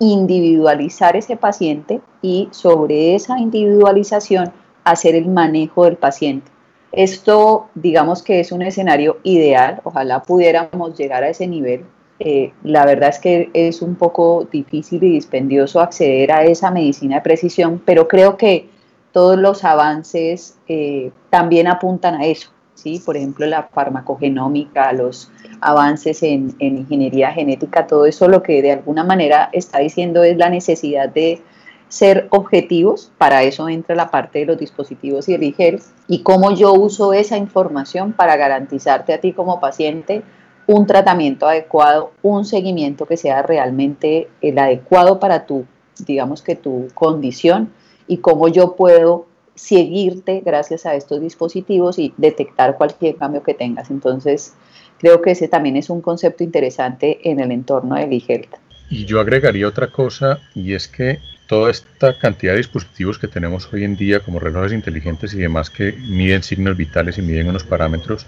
individualizar 0.00 1.16
ese 1.16 1.36
paciente 1.36 2.00
y 2.20 2.48
sobre 2.50 3.14
esa 3.14 3.38
individualización 3.38 4.52
hacer 4.82 5.14
el 5.14 5.28
manejo 5.28 5.84
del 5.84 5.96
paciente. 5.96 6.50
Esto, 6.92 7.68
digamos 7.74 8.22
que 8.22 8.40
es 8.40 8.52
un 8.52 8.62
escenario 8.62 9.18
ideal, 9.22 9.80
ojalá 9.84 10.22
pudiéramos 10.22 10.96
llegar 10.96 11.24
a 11.24 11.28
ese 11.28 11.46
nivel. 11.46 11.84
Eh, 12.18 12.52
la 12.62 12.86
verdad 12.86 13.10
es 13.10 13.18
que 13.18 13.50
es 13.52 13.82
un 13.82 13.96
poco 13.96 14.48
difícil 14.50 15.02
y 15.04 15.10
dispendioso 15.10 15.80
acceder 15.80 16.32
a 16.32 16.44
esa 16.44 16.70
medicina 16.70 17.16
de 17.16 17.22
precisión, 17.22 17.82
pero 17.84 18.08
creo 18.08 18.38
que 18.38 18.68
todos 19.12 19.38
los 19.38 19.64
avances 19.64 20.56
eh, 20.68 21.10
también 21.30 21.66
apuntan 21.66 22.14
a 22.14 22.24
eso. 22.24 22.50
¿sí? 22.74 23.02
Por 23.04 23.16
ejemplo, 23.16 23.46
la 23.46 23.64
farmacogenómica, 23.64 24.92
los 24.92 25.30
avances 25.60 26.22
en, 26.22 26.54
en 26.58 26.78
ingeniería 26.78 27.32
genética, 27.32 27.86
todo 27.86 28.06
eso 28.06 28.28
lo 28.28 28.42
que 28.42 28.62
de 28.62 28.72
alguna 28.72 29.04
manera 29.04 29.50
está 29.52 29.78
diciendo 29.78 30.22
es 30.22 30.36
la 30.36 30.48
necesidad 30.48 31.08
de 31.08 31.42
ser 31.88 32.26
objetivos, 32.30 33.12
para 33.16 33.42
eso 33.44 33.68
entra 33.68 33.94
la 33.94 34.10
parte 34.10 34.40
de 34.40 34.46
los 34.46 34.58
dispositivos 34.58 35.28
y 35.28 35.34
el 35.34 35.42
e 35.44 35.78
y 36.08 36.22
cómo 36.22 36.52
yo 36.52 36.72
uso 36.72 37.12
esa 37.12 37.36
información 37.36 38.12
para 38.12 38.36
garantizarte 38.36 39.14
a 39.14 39.20
ti 39.20 39.32
como 39.32 39.60
paciente 39.60 40.22
un 40.66 40.86
tratamiento 40.86 41.46
adecuado, 41.46 42.12
un 42.22 42.44
seguimiento 42.44 43.06
que 43.06 43.16
sea 43.16 43.42
realmente 43.42 44.28
el 44.40 44.58
adecuado 44.58 45.20
para 45.20 45.46
tu, 45.46 45.64
digamos 46.04 46.42
que 46.42 46.56
tu 46.56 46.88
condición 46.94 47.70
y 48.08 48.18
cómo 48.18 48.48
yo 48.48 48.74
puedo 48.74 49.26
seguirte 49.54 50.42
gracias 50.44 50.84
a 50.86 50.94
estos 50.94 51.20
dispositivos 51.20 51.98
y 51.98 52.12
detectar 52.16 52.76
cualquier 52.76 53.16
cambio 53.16 53.42
que 53.42 53.54
tengas. 53.54 53.90
Entonces, 53.90 54.54
creo 54.98 55.22
que 55.22 55.30
ese 55.30 55.48
también 55.48 55.76
es 55.76 55.88
un 55.88 56.00
concepto 56.00 56.44
interesante 56.44 57.30
en 57.30 57.40
el 57.40 57.52
entorno 57.52 57.94
del 57.94 58.12
e 58.12 58.48
Y 58.90 59.04
yo 59.04 59.20
agregaría 59.20 59.68
otra 59.68 59.90
cosa 59.90 60.40
y 60.54 60.74
es 60.74 60.88
que 60.88 61.20
toda 61.46 61.70
esta 61.70 62.18
cantidad 62.18 62.52
de 62.52 62.58
dispositivos 62.58 63.18
que 63.18 63.28
tenemos 63.28 63.72
hoy 63.72 63.84
en 63.84 63.96
día, 63.96 64.20
como 64.20 64.40
relojes 64.40 64.72
inteligentes 64.72 65.32
y 65.34 65.38
demás, 65.38 65.70
que 65.70 65.92
miden 65.92 66.42
signos 66.42 66.76
vitales 66.76 67.18
y 67.18 67.22
miden 67.22 67.48
unos 67.48 67.64
parámetros, 67.64 68.26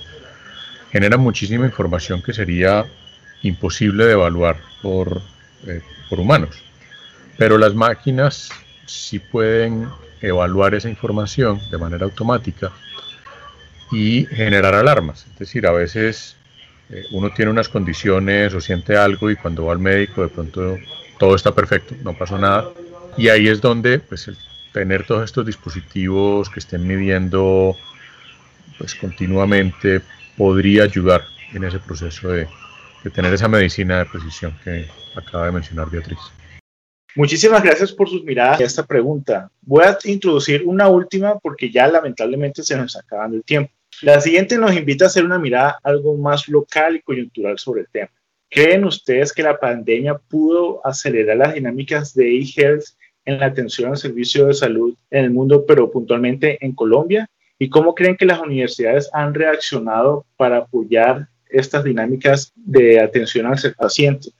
generan 0.90 1.20
muchísima 1.20 1.66
información 1.66 2.22
que 2.22 2.32
sería 2.32 2.86
imposible 3.42 4.04
de 4.06 4.12
evaluar 4.12 4.58
por, 4.82 5.20
eh, 5.66 5.82
por 6.08 6.20
humanos. 6.20 6.62
Pero 7.36 7.58
las 7.58 7.74
máquinas 7.74 8.50
sí 8.86 9.18
pueden 9.18 9.88
evaluar 10.20 10.74
esa 10.74 10.88
información 10.88 11.60
de 11.70 11.78
manera 11.78 12.04
automática 12.04 12.72
y 13.92 14.26
generar 14.26 14.74
alarmas. 14.74 15.26
Es 15.32 15.38
decir, 15.38 15.66
a 15.66 15.72
veces 15.72 16.36
eh, 16.90 17.04
uno 17.12 17.30
tiene 17.30 17.50
unas 17.50 17.68
condiciones 17.68 18.54
o 18.54 18.60
siente 18.60 18.96
algo 18.96 19.30
y 19.30 19.36
cuando 19.36 19.66
va 19.66 19.72
al 19.72 19.78
médico 19.78 20.22
de 20.22 20.28
pronto 20.28 20.78
todo 21.18 21.34
está 21.34 21.54
perfecto, 21.54 21.94
no 22.02 22.16
pasó 22.16 22.38
nada, 22.38 22.68
y 23.18 23.28
ahí 23.28 23.48
es 23.48 23.60
donde 23.60 23.98
pues, 23.98 24.28
el 24.28 24.36
tener 24.72 25.04
todos 25.04 25.24
estos 25.24 25.44
dispositivos 25.44 26.48
que 26.48 26.60
estén 26.60 26.86
midiendo 26.86 27.76
pues, 28.78 28.94
continuamente 28.94 30.00
podría 30.36 30.84
ayudar 30.84 31.24
en 31.52 31.64
ese 31.64 31.78
proceso 31.80 32.28
de, 32.28 32.46
de 33.02 33.10
tener 33.10 33.32
esa 33.34 33.48
medicina 33.48 33.98
de 33.98 34.06
precisión 34.06 34.56
que 34.62 34.86
acaba 35.16 35.46
de 35.46 35.52
mencionar 35.52 35.90
Beatriz. 35.90 36.18
Muchísimas 37.16 37.62
gracias 37.62 37.90
por 37.90 38.08
sus 38.08 38.22
miradas 38.22 38.60
a 38.60 38.64
esta 38.64 38.86
pregunta. 38.86 39.50
Voy 39.62 39.84
a 39.84 39.98
introducir 40.04 40.62
una 40.64 40.88
última 40.88 41.38
porque 41.40 41.70
ya 41.70 41.88
lamentablemente 41.88 42.62
se 42.62 42.76
nos 42.76 42.86
está 42.86 43.00
acabando 43.00 43.36
el 43.36 43.42
tiempo. 43.42 43.72
La 44.02 44.20
siguiente 44.20 44.56
nos 44.56 44.76
invita 44.76 45.04
a 45.04 45.08
hacer 45.08 45.24
una 45.24 45.38
mirada 45.38 45.80
algo 45.82 46.16
más 46.16 46.46
local 46.46 46.96
y 46.96 47.02
coyuntural 47.02 47.58
sobre 47.58 47.80
el 47.80 47.88
tema. 47.88 48.10
¿Creen 48.50 48.84
ustedes 48.84 49.32
que 49.32 49.42
la 49.42 49.58
pandemia 49.58 50.16
pudo 50.16 50.80
acelerar 50.86 51.36
las 51.36 51.54
dinámicas 51.54 52.14
de 52.14 52.38
e-health 52.38 52.84
en 53.28 53.40
la 53.40 53.46
atención 53.46 53.90
al 53.90 53.98
servicio 53.98 54.46
de 54.46 54.54
salud 54.54 54.94
en 55.10 55.24
el 55.24 55.30
mundo, 55.30 55.64
pero 55.66 55.90
puntualmente 55.90 56.64
en 56.64 56.72
Colombia? 56.74 57.28
¿Y 57.58 57.68
cómo 57.68 57.94
creen 57.94 58.16
que 58.16 58.24
las 58.24 58.40
universidades 58.40 59.10
han 59.12 59.34
reaccionado 59.34 60.24
para 60.36 60.58
apoyar 60.58 61.28
estas 61.50 61.84
dinámicas 61.84 62.52
de 62.56 63.00
atención 63.00 63.46
al 63.46 63.58
paciente? 63.76 64.30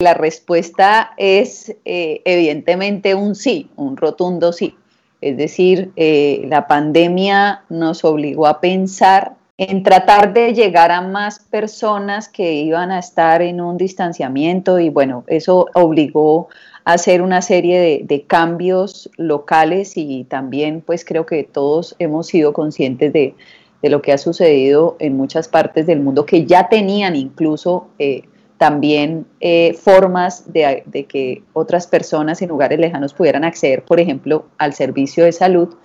La 0.00 0.12
respuesta 0.12 1.14
es 1.16 1.74
eh, 1.86 2.20
evidentemente 2.26 3.14
un 3.14 3.34
sí, 3.34 3.70
un 3.76 3.96
rotundo 3.96 4.52
sí. 4.52 4.74
Es 5.22 5.38
decir, 5.38 5.92
eh, 5.96 6.44
la 6.48 6.66
pandemia 6.66 7.62
nos 7.70 8.04
obligó 8.04 8.46
a 8.46 8.60
pensar 8.60 9.36
en 9.56 9.82
tratar 9.82 10.34
de 10.34 10.52
llegar 10.52 10.92
a 10.92 11.00
más 11.00 11.38
personas 11.38 12.28
que 12.28 12.52
iban 12.52 12.90
a 12.90 12.98
estar 12.98 13.40
en 13.40 13.62
un 13.62 13.78
distanciamiento 13.78 14.78
y 14.78 14.90
bueno, 14.90 15.24
eso 15.28 15.66
obligó 15.72 16.48
hacer 16.86 17.20
una 17.20 17.42
serie 17.42 18.04
de, 18.06 18.22
cambios 18.22 19.10
locales 19.16 19.96
y 19.96 20.22
también 20.22 20.80
pues 20.80 21.04
creo 21.04 21.26
que 21.26 21.42
todos 21.42 21.96
hemos 21.98 22.28
sido 22.28 22.52
conscientes 22.52 23.12
de, 23.12 23.34
lo 23.82 24.02
que 24.02 24.12
ha 24.12 24.18
sucedido 24.18 24.96
en 24.98 25.16
muchas 25.16 25.46
partes 25.46 25.86
del 25.86 26.00
mundo 26.00 26.26
que 26.26 26.44
ya 26.44 26.68
tenían 26.68 27.14
incluso 27.14 27.86
eh, 28.00 28.22
también 28.58 29.26
eh, 29.38 29.74
formas 29.74 30.52
de, 30.52 31.06
que 31.08 31.42
otras 31.52 31.86
personas 31.86 32.40
en 32.42 32.48
lugares 32.48 32.80
lejanos 32.80 33.14
pudieran 33.14 33.44
acceder, 33.44 33.84
por 33.84 34.00
ejemplo, 34.00 34.46
al 34.58 34.72
servicio 34.72 35.24
de 35.24 35.32
salud. 35.32 35.76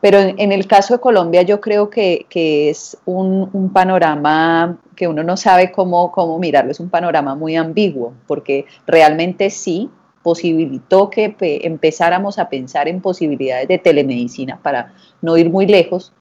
Pero 0.00 0.18
en, 0.18 0.52
el 0.52 0.66
caso 0.66 0.94
de 0.94 1.00
Colombia 1.00 1.42
yo 1.42 1.60
creo 1.60 1.90
que, 1.90 2.26
es 2.32 2.96
un, 3.04 3.70
panorama 3.72 4.78
que 4.96 5.06
uno 5.06 5.22
no 5.22 5.36
sabe 5.36 5.70
cómo, 5.70 6.10
cómo 6.12 6.38
mirarlo, 6.38 6.72
es 6.72 6.80
un 6.80 6.90
panorama 6.90 7.34
muy 7.34 7.56
ambiguo, 7.56 8.14
porque 8.26 8.66
realmente 8.86 9.50
sí 9.50 9.90
posibilitó 10.24 11.10
que 11.10 11.36
empezáramos 11.62 12.38
a 12.38 12.48
pensar 12.48 12.88
en 12.88 13.02
posibilidades 13.02 13.68
de 13.68 13.78
telemedicina 13.78 14.58
para 14.60 14.94
no 15.20 15.36
ir 15.36 15.50
muy 15.50 15.66
lejos. 15.66 16.12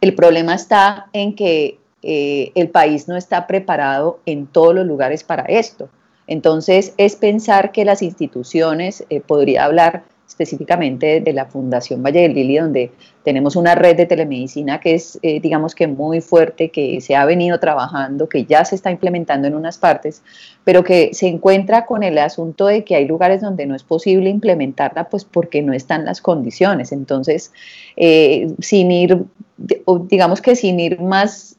El 0.00 0.14
problema 0.14 0.54
está 0.54 1.06
en 1.12 1.36
que 1.36 1.78
eh, 2.02 2.50
el 2.54 2.70
país 2.70 3.06
no 3.06 3.16
está 3.16 3.46
preparado 3.46 4.20
en 4.24 4.46
todos 4.46 4.74
los 4.74 4.86
lugares 4.86 5.22
para 5.22 5.42
esto. 5.44 5.90
Entonces, 6.26 6.94
es 6.96 7.16
pensar 7.16 7.72
que 7.72 7.84
las 7.84 8.00
instituciones, 8.00 9.04
eh, 9.10 9.20
podría 9.20 9.64
hablar 9.64 10.04
específicamente 10.26 11.20
de 11.20 11.32
la 11.32 11.46
Fundación 11.46 12.02
Valle 12.02 12.22
del 12.22 12.34
Lili, 12.34 12.58
donde 12.58 12.90
tenemos 13.22 13.56
una 13.56 13.74
red 13.74 13.96
de 13.96 14.06
telemedicina 14.06 14.80
que 14.80 14.94
es, 14.94 15.18
eh, 15.22 15.40
digamos 15.40 15.74
que 15.74 15.86
muy 15.86 16.20
fuerte, 16.20 16.70
que 16.70 17.00
se 17.00 17.14
ha 17.14 17.24
venido 17.24 17.60
trabajando, 17.60 18.28
que 18.28 18.44
ya 18.44 18.64
se 18.64 18.74
está 18.74 18.90
implementando 18.90 19.46
en 19.46 19.54
unas 19.54 19.78
partes, 19.78 20.22
pero 20.64 20.82
que 20.82 21.14
se 21.14 21.28
encuentra 21.28 21.86
con 21.86 22.02
el 22.02 22.18
asunto 22.18 22.66
de 22.66 22.84
que 22.84 22.96
hay 22.96 23.06
lugares 23.06 23.40
donde 23.40 23.66
no 23.66 23.74
es 23.74 23.82
posible 23.82 24.28
implementarla, 24.30 25.08
pues 25.08 25.24
porque 25.24 25.62
no 25.62 25.72
están 25.72 26.04
las 26.04 26.20
condiciones. 26.20 26.90
Entonces, 26.90 27.52
sin 27.96 28.90
ir, 28.90 29.24
digamos 29.56 30.40
que 30.40 30.56
sin 30.56 30.80
ir 30.80 31.00
más 31.00 31.56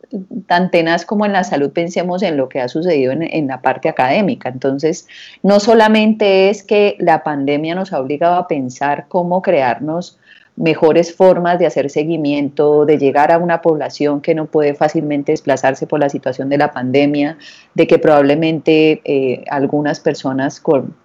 tan 0.48 0.72
tenaz 0.72 1.06
como 1.06 1.26
en 1.26 1.34
la 1.34 1.44
salud, 1.44 1.72
pensemos 1.72 2.24
en 2.24 2.38
lo 2.38 2.50
que 2.50 2.62
ha 2.62 2.68
sucedido 2.68 3.12
en, 3.12 3.48
la 3.48 3.62
parte 3.62 3.90
académica. 3.90 4.50
Entonces, 4.50 5.08
no 5.44 5.60
solamente 5.60 6.50
es 6.50 6.64
que 6.64 6.96
la 7.00 7.24
pandemia 7.24 7.76
nos 7.76 7.94
ha 7.94 8.00
obligado 8.00 8.36
a 8.36 8.48
pensar 8.48 9.06
cómo 9.08 9.42
crearnos 9.42 10.20
mejores 10.56 11.14
formas 11.14 11.60
de 11.60 11.66
hacer 11.66 11.90
seguimiento, 11.90 12.86
de 12.86 12.98
llegar 12.98 13.32
a 13.32 13.38
una 13.38 13.62
población 13.62 14.22
que 14.22 14.36
no 14.36 14.46
puede 14.46 14.74
fácilmente 14.74 15.34
desplazarse 15.34 15.86
por 15.86 16.00
la 16.00 16.10
situación 16.10 16.48
de 16.50 16.58
la 16.58 16.72
pandemia, 16.72 17.38
de 17.74 17.88
que 17.88 18.00
probablemente 18.00 19.02
eh, 19.04 19.44
algunas 19.50 20.00
personas 20.00 20.62
con 20.62 20.96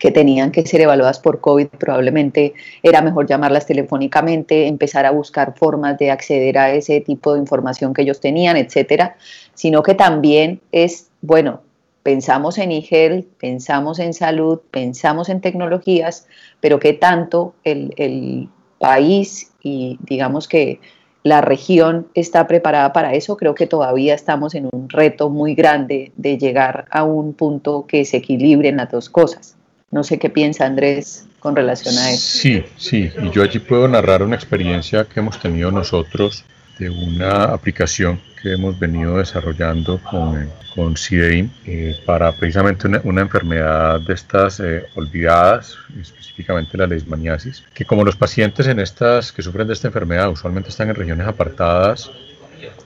que 0.00 0.10
tenían 0.10 0.50
que 0.50 0.66
ser 0.66 0.80
evaluadas 0.80 1.20
por 1.20 1.40
COVID, 1.40 1.68
probablemente 1.78 2.54
era 2.82 3.02
mejor 3.02 3.26
llamarlas 3.26 3.66
telefónicamente, 3.66 4.66
empezar 4.66 5.04
a 5.04 5.10
buscar 5.10 5.54
formas 5.56 5.98
de 5.98 6.10
acceder 6.10 6.56
a 6.56 6.72
ese 6.72 7.02
tipo 7.02 7.34
de 7.34 7.40
información 7.40 7.92
que 7.92 8.02
ellos 8.02 8.18
tenían, 8.18 8.56
etcétera, 8.56 9.16
sino 9.54 9.82
que 9.82 9.94
también 9.94 10.62
es, 10.72 11.10
bueno, 11.20 11.60
pensamos 12.02 12.56
en 12.56 12.72
e 12.72 13.26
pensamos 13.38 13.98
en 13.98 14.14
salud, 14.14 14.60
pensamos 14.70 15.28
en 15.28 15.42
tecnologías, 15.42 16.26
pero 16.60 16.78
qué 16.78 16.94
tanto 16.94 17.54
el, 17.62 17.92
el 17.98 18.48
país 18.78 19.52
y 19.62 19.98
digamos 20.00 20.48
que 20.48 20.80
la 21.24 21.42
región 21.42 22.08
está 22.14 22.46
preparada 22.46 22.94
para 22.94 23.12
eso, 23.12 23.36
creo 23.36 23.54
que 23.54 23.66
todavía 23.66 24.14
estamos 24.14 24.54
en 24.54 24.70
un 24.72 24.88
reto 24.88 25.28
muy 25.28 25.54
grande 25.54 26.12
de 26.16 26.38
llegar 26.38 26.86
a 26.90 27.04
un 27.04 27.34
punto 27.34 27.84
que 27.86 28.06
se 28.06 28.16
equilibren 28.16 28.78
las 28.78 28.90
dos 28.90 29.10
cosas. 29.10 29.58
No 29.90 30.04
sé 30.04 30.18
qué 30.18 30.30
piensa 30.30 30.66
Andrés 30.66 31.26
con 31.40 31.56
relación 31.56 31.98
a 31.98 32.10
eso. 32.10 32.38
Sí, 32.38 32.64
sí, 32.76 33.10
y 33.22 33.30
yo 33.30 33.42
allí 33.42 33.58
puedo 33.58 33.88
narrar 33.88 34.22
una 34.22 34.36
experiencia 34.36 35.04
que 35.04 35.18
hemos 35.18 35.40
tenido 35.40 35.72
nosotros 35.72 36.44
de 36.78 36.90
una 36.90 37.44
aplicación 37.44 38.20
que 38.40 38.52
hemos 38.52 38.78
venido 38.78 39.18
desarrollando 39.18 40.00
con, 40.02 40.48
con 40.74 40.96
CIDEIN 40.96 41.50
eh, 41.66 41.96
para 42.06 42.32
precisamente 42.32 42.86
una, 43.04 43.20
enfermedad 43.20 44.00
de 44.00 44.14
estas 44.14 44.60
eh, 44.60 44.84
olvidadas, 44.94 45.76
específicamente 46.00 46.78
la 46.78 46.86
leishmaniasis, 46.86 47.64
que 47.74 47.84
como 47.84 48.04
los 48.04 48.16
pacientes 48.16 48.66
en 48.68 48.78
estas 48.78 49.32
que 49.32 49.42
sufren 49.42 49.66
de 49.66 49.74
esta 49.74 49.88
enfermedad 49.88 50.30
usualmente 50.30 50.70
están 50.70 50.88
en 50.88 50.94
regiones 50.94 51.26
apartadas, 51.26 52.10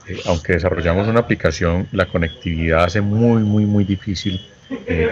eh, 0.07 0.19
aunque 0.25 0.53
desarrollamos 0.53 1.07
una 1.07 1.21
aplicación, 1.21 1.87
la 1.91 2.07
conectividad 2.07 2.85
hace 2.85 2.99
muy, 2.99 3.43
muy, 3.43 3.65
muy 3.65 3.83
difícil 3.83 4.41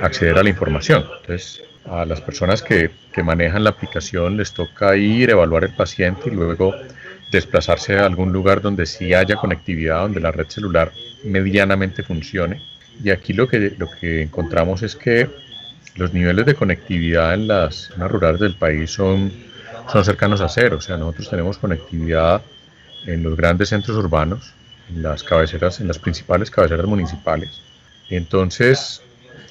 acceder 0.01 0.35
a 0.39 0.43
la 0.43 0.49
información. 0.49 1.05
Entonces, 1.21 1.61
a 1.85 2.05
las 2.05 2.21
personas 2.21 2.61
que, 2.61 2.91
manejan 3.23 3.63
la 3.63 3.71
aplicación 3.71 4.37
les 4.37 4.53
toca 4.53 4.95
ir, 4.95 5.29
evaluar 5.29 5.63
el 5.63 5.73
paciente 5.73 6.23
y 6.25 6.31
luego 6.31 6.73
desplazarse 7.31 7.97
a 7.97 8.05
algún 8.05 8.31
lugar 8.31 8.61
donde 8.61 8.85
sí 8.85 9.13
haya 9.13 9.35
conectividad, 9.35 10.01
donde 10.01 10.19
la 10.19 10.31
red 10.31 10.47
celular 10.47 10.91
medianamente 11.23 12.03
funcione. 12.03 12.61
Y 13.03 13.09
aquí 13.09 13.33
lo 13.33 13.47
que, 13.47 13.75
lo 13.77 13.89
que 13.89 14.21
encontramos 14.21 14.83
es 14.83 14.95
que 14.95 15.29
los 15.95 16.13
niveles 16.13 16.45
de 16.45 16.55
conectividad 16.55 17.33
en 17.33 17.47
las 17.47 17.75
zonas 17.75 18.11
rurales 18.11 18.39
del 18.39 18.55
país 18.55 18.91
son, 18.91 19.31
son 19.91 20.05
cercanos 20.05 20.41
a 20.41 20.49
cero. 20.49 20.77
O 20.77 20.81
sea, 20.81 20.97
nosotros 20.97 21.29
tenemos 21.29 21.57
conectividad 21.57 22.41
en 23.05 23.23
los 23.23 23.35
grandes 23.35 23.69
centros 23.69 23.97
urbanos, 23.97 24.53
en 24.89 25.03
las 25.03 25.23
cabeceras, 25.23 25.79
en 25.81 25.87
las 25.87 25.99
principales 25.99 26.49
cabeceras 26.49 26.85
municipales. 26.85 27.61
Entonces, 28.09 29.01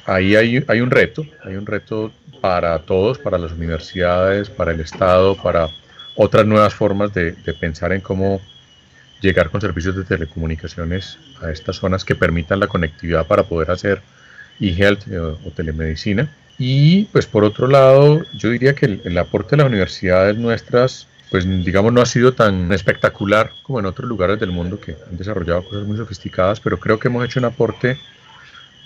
ahí 0.07 0.37
hay, 0.37 0.81
un 0.81 0.91
reto, 0.91 1.25
hay 1.45 1.55
un 1.55 1.67
reto 1.67 2.13
para 2.41 2.79
todos, 2.81 3.19
para 3.19 3.39
las 3.39 3.53
universidades, 3.53 4.51
para 4.51 4.73
el 4.73 4.81
Estado, 4.81 5.37
para 5.37 5.69
otras 6.17 6.47
nuevas 6.47 6.75
formas 6.75 7.15
de, 7.15 7.33
pensar 7.61 7.93
en 7.93 8.01
cómo 8.01 8.41
llegar 9.21 9.51
con 9.51 9.61
servicios 9.61 9.97
de 9.97 10.05
telecomunicaciones 10.05 11.19
a 11.41 11.51
estas 11.51 11.77
zonas 11.77 12.05
que 12.05 12.17
permitan 12.17 12.59
la 12.59 12.67
conectividad 12.67 13.27
para 13.27 13.45
poder 13.45 13.71
hacer 13.71 14.03
e-health 14.61 15.07
eh, 15.09 15.19
o, 15.19 15.51
telemedicina. 15.55 16.29
Y 16.59 17.05
pues 17.07 17.27
por 17.27 17.45
otro 17.45 17.67
lado, 17.69 18.23
yo 18.35 18.51
diría 18.51 18.75
que 18.75 19.01
el, 19.05 19.19
aporte 19.19 19.51
de 19.51 19.59
las 19.59 19.69
universidades 19.69 20.37
nuestras, 20.37 21.07
pues 21.31 21.47
digamos, 21.65 21.93
no 21.93 22.03
ha 22.03 22.07
sido 22.07 22.35
tan 22.35 22.73
espectacular 22.73 23.53
como 23.63 23.79
en 23.79 23.87
otros 23.87 24.09
lugares 24.09 24.39
del 24.39 24.51
mundo 24.51 24.79
que 24.81 24.97
han 25.09 25.17
desarrollado 25.17 25.65
cosas 25.65 25.87
muy 25.87 25.97
sofisticadas, 25.97 26.61
pero 26.61 26.79
creo 26.79 26.99
que 26.99 27.09
hemos 27.09 27.25
hecho 27.25 27.39
un 27.39 27.47
aporte 27.47 27.99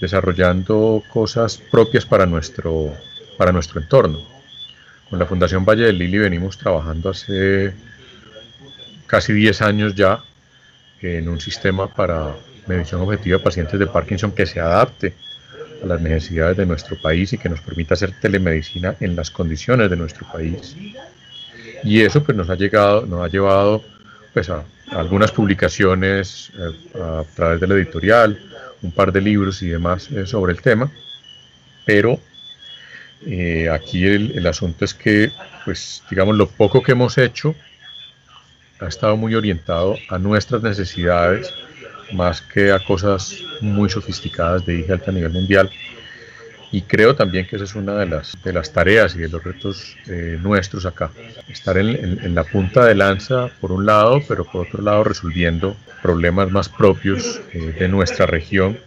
desarrollando 0.00 1.02
cosas 1.12 1.58
propias 1.70 2.04
para 2.04 2.26
nuestro, 2.26 2.92
para 3.36 3.52
nuestro 3.52 3.80
entorno. 3.80 4.18
Con 5.08 5.18
la 5.18 5.26
Fundación 5.26 5.64
Valle 5.64 5.84
del 5.84 5.98
Lili 5.98 6.18
venimos 6.18 6.58
trabajando 6.58 7.10
hace 7.10 7.72
casi 9.06 9.32
10 9.32 9.62
años 9.62 9.94
ya 9.94 10.22
en 11.00 11.28
un 11.28 11.40
sistema 11.40 11.92
para 11.92 12.34
medición 12.66 13.00
objetiva 13.02 13.38
de 13.38 13.44
pacientes 13.44 13.78
de 13.78 13.86
Parkinson 13.86 14.32
que 14.32 14.46
se 14.46 14.60
adapte 14.60 15.14
a 15.82 15.86
las 15.86 16.00
necesidades 16.00 16.56
de 16.56 16.66
nuestro 16.66 16.96
país 17.00 17.32
y 17.32 17.38
que 17.38 17.48
nos 17.48 17.60
permita 17.60 17.94
hacer 17.94 18.12
telemedicina 18.20 18.96
en 19.00 19.14
las 19.14 19.30
condiciones 19.30 19.90
de 19.90 19.96
nuestro 19.96 20.26
país. 20.32 20.76
Y 21.84 22.00
eso 22.00 22.22
pues 22.22 22.36
nos 22.36 22.50
ha 22.50 22.56
llegado, 22.56 23.06
nos 23.06 23.24
ha 23.24 23.28
llevado 23.28 23.84
pues 24.32 24.50
a, 24.50 24.64
algunas 24.90 25.32
publicaciones 25.32 26.50
eh, 26.58 27.00
a, 27.00 27.24
través 27.34 27.60
de 27.60 27.66
la 27.66 27.74
editorial, 27.74 28.38
un 28.82 28.90
par 28.92 29.12
de 29.12 29.20
libros 29.20 29.62
y 29.62 29.68
demás 29.68 30.10
eh, 30.10 30.26
sobre 30.26 30.52
el 30.52 30.60
tema, 30.60 30.90
pero 31.84 32.20
eh, 33.26 33.68
aquí 33.70 34.06
el, 34.06 34.46
asunto 34.46 34.84
es 34.84 34.94
que, 34.94 35.30
pues, 35.64 36.02
digamos, 36.10 36.36
lo 36.36 36.48
poco 36.48 36.82
que 36.82 36.92
hemos 36.92 37.18
hecho 37.18 37.54
ha 38.80 38.86
estado 38.86 39.16
muy 39.16 39.34
orientado 39.34 39.96
a 40.10 40.18
nuestras 40.18 40.62
necesidades 40.62 41.52
más 42.12 42.40
que 42.40 42.72
a 42.72 42.78
cosas 42.78 43.34
muy 43.60 43.88
sofisticadas 43.88 44.64
de 44.66 44.80
e 44.80 44.86
a 44.92 45.12
nivel 45.12 45.32
mundial. 45.32 45.70
Y 46.72 46.82
creo 46.82 47.14
también 47.14 47.46
que 47.46 47.56
esa 47.56 47.64
es 47.64 47.74
una 47.74 47.94
de 47.94 48.06
las, 48.06 48.36
de 48.42 48.52
las 48.52 48.72
tareas 48.72 49.14
y 49.14 49.18
de 49.18 49.28
los 49.28 49.42
retos 49.42 49.96
eh, 50.08 50.38
nuestros 50.42 50.84
acá. 50.84 51.10
Estar 51.48 51.78
en, 51.78 52.34
la 52.34 52.44
punta 52.44 52.84
de 52.84 52.94
lanza, 52.94 53.48
por 53.60 53.72
un 53.72 53.86
lado, 53.86 54.20
pero 54.26 54.44
por 54.44 54.66
otro 54.66 54.82
lado 54.82 55.04
resolviendo 55.04 55.76
problemas 56.02 56.50
más 56.50 56.68
propios 56.68 57.40
eh, 57.52 57.74
de 57.78 57.88
nuestra 57.88 58.26
región, 58.26 58.78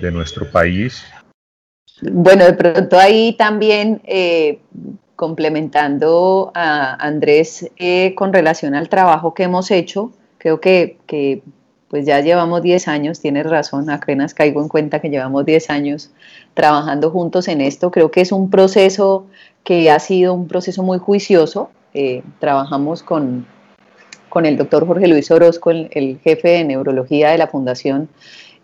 de 0.00 0.10
nuestro 0.10 0.50
país 0.50 1.04
bueno, 2.02 2.44
de 2.44 2.54
pronto 2.54 2.98
ahí 2.98 3.34
también 3.34 4.00
eh, 4.04 4.60
complementando 5.16 6.50
a 6.54 6.94
Andrés 6.94 7.70
eh, 7.76 8.14
con 8.14 8.32
relación 8.32 8.74
al 8.74 8.88
trabajo 8.88 9.34
que 9.34 9.42
hemos 9.42 9.70
hecho, 9.70 10.12
creo 10.38 10.60
que, 10.60 11.42
pues 11.90 12.06
ya 12.06 12.20
llevamos 12.20 12.62
10 12.62 12.86
años, 12.86 13.18
tienes 13.18 13.50
razón, 13.50 13.90
apenas 13.90 14.32
caigo 14.32 14.62
en 14.62 14.68
cuenta 14.68 15.00
que 15.00 15.10
llevamos 15.10 15.44
10 15.44 15.70
años 15.70 16.10
trabajando 16.54 17.10
juntos 17.10 17.48
en 17.48 17.60
esto. 17.60 17.90
Creo 17.90 18.12
que 18.12 18.20
es 18.20 18.30
un 18.30 18.48
proceso 18.48 19.26
que 19.64 19.90
ha 19.90 19.98
sido 19.98 20.32
un 20.32 20.46
proceso 20.46 20.84
muy 20.84 20.98
juicioso. 20.98 21.70
Eh, 21.92 22.22
trabajamos 22.38 23.02
con, 23.02 23.44
con 24.28 24.46
el 24.46 24.56
doctor 24.56 24.86
Jorge 24.86 25.08
Luis 25.08 25.32
Orozco, 25.32 25.72
el, 25.72 26.20
jefe 26.22 26.48
de 26.50 26.64
neurología 26.64 27.30
de 27.30 27.38
la 27.38 27.48
Fundación, 27.48 28.08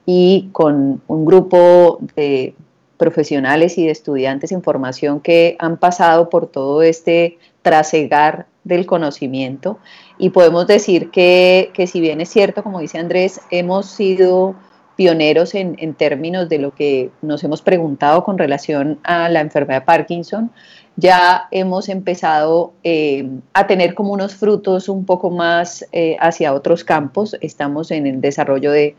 y 0.06 0.48
con 0.52 1.02
un 1.08 1.24
grupo 1.24 1.98
de 2.14 2.54
profesionales 2.96 3.76
y 3.76 3.86
de 3.86 3.90
estudiantes 3.90 4.52
en 4.52 4.62
formación 4.62 5.18
que 5.18 5.56
han 5.58 5.78
pasado 5.78 6.30
por 6.30 6.46
todo 6.46 6.82
este 6.82 7.38
trasegar 7.62 8.46
del 8.66 8.84
conocimiento 8.84 9.78
y 10.18 10.30
podemos 10.30 10.66
decir 10.66 11.10
que, 11.10 11.70
si 11.86 12.00
bien 12.00 12.20
es 12.20 12.28
cierto, 12.28 12.64
como 12.64 12.80
dice 12.80 12.98
Andrés, 12.98 13.40
hemos 13.50 13.86
sido 13.86 14.56
pioneros 14.96 15.54
en, 15.54 15.94
términos 15.94 16.48
de 16.48 16.58
lo 16.58 16.74
que 16.74 17.10
nos 17.22 17.44
hemos 17.44 17.62
preguntado 17.62 18.24
con 18.24 18.38
relación 18.38 18.98
a 19.04 19.28
la 19.28 19.40
enfermedad 19.40 19.82
de 19.82 19.86
Parkinson, 19.86 20.50
ya 20.96 21.46
hemos 21.50 21.88
empezado 21.88 22.72
eh, 22.82 23.28
a 23.52 23.66
tener 23.66 23.94
como 23.94 24.12
unos 24.12 24.34
frutos 24.34 24.88
un 24.88 25.04
poco 25.04 25.30
más 25.30 25.86
eh, 25.92 26.16
hacia 26.18 26.54
otros 26.54 26.82
campos. 26.82 27.36
Estamos 27.42 27.90
en 27.90 28.06
el 28.06 28.20
desarrollo 28.22 28.72
de 28.72 28.96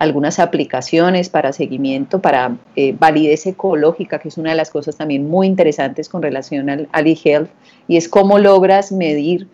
algunas 0.00 0.38
aplicaciones 0.38 1.28
para 1.28 1.52
seguimiento, 1.52 2.20
para 2.20 2.56
eh, 2.74 2.96
validez 2.98 3.46
ecológica, 3.46 4.18
que 4.18 4.28
es 4.28 4.38
una 4.38 4.50
de 4.50 4.56
las 4.56 4.70
cosas 4.70 4.96
también 4.96 5.28
muy 5.28 5.46
interesantes 5.46 6.08
con 6.08 6.22
relación 6.22 6.70
al, 6.70 6.88
al 6.90 7.06
e-health, 7.06 7.50
y 7.86 7.98
es 7.98 8.08
cómo 8.08 8.38
logras 8.38 8.92
medir 8.92 9.46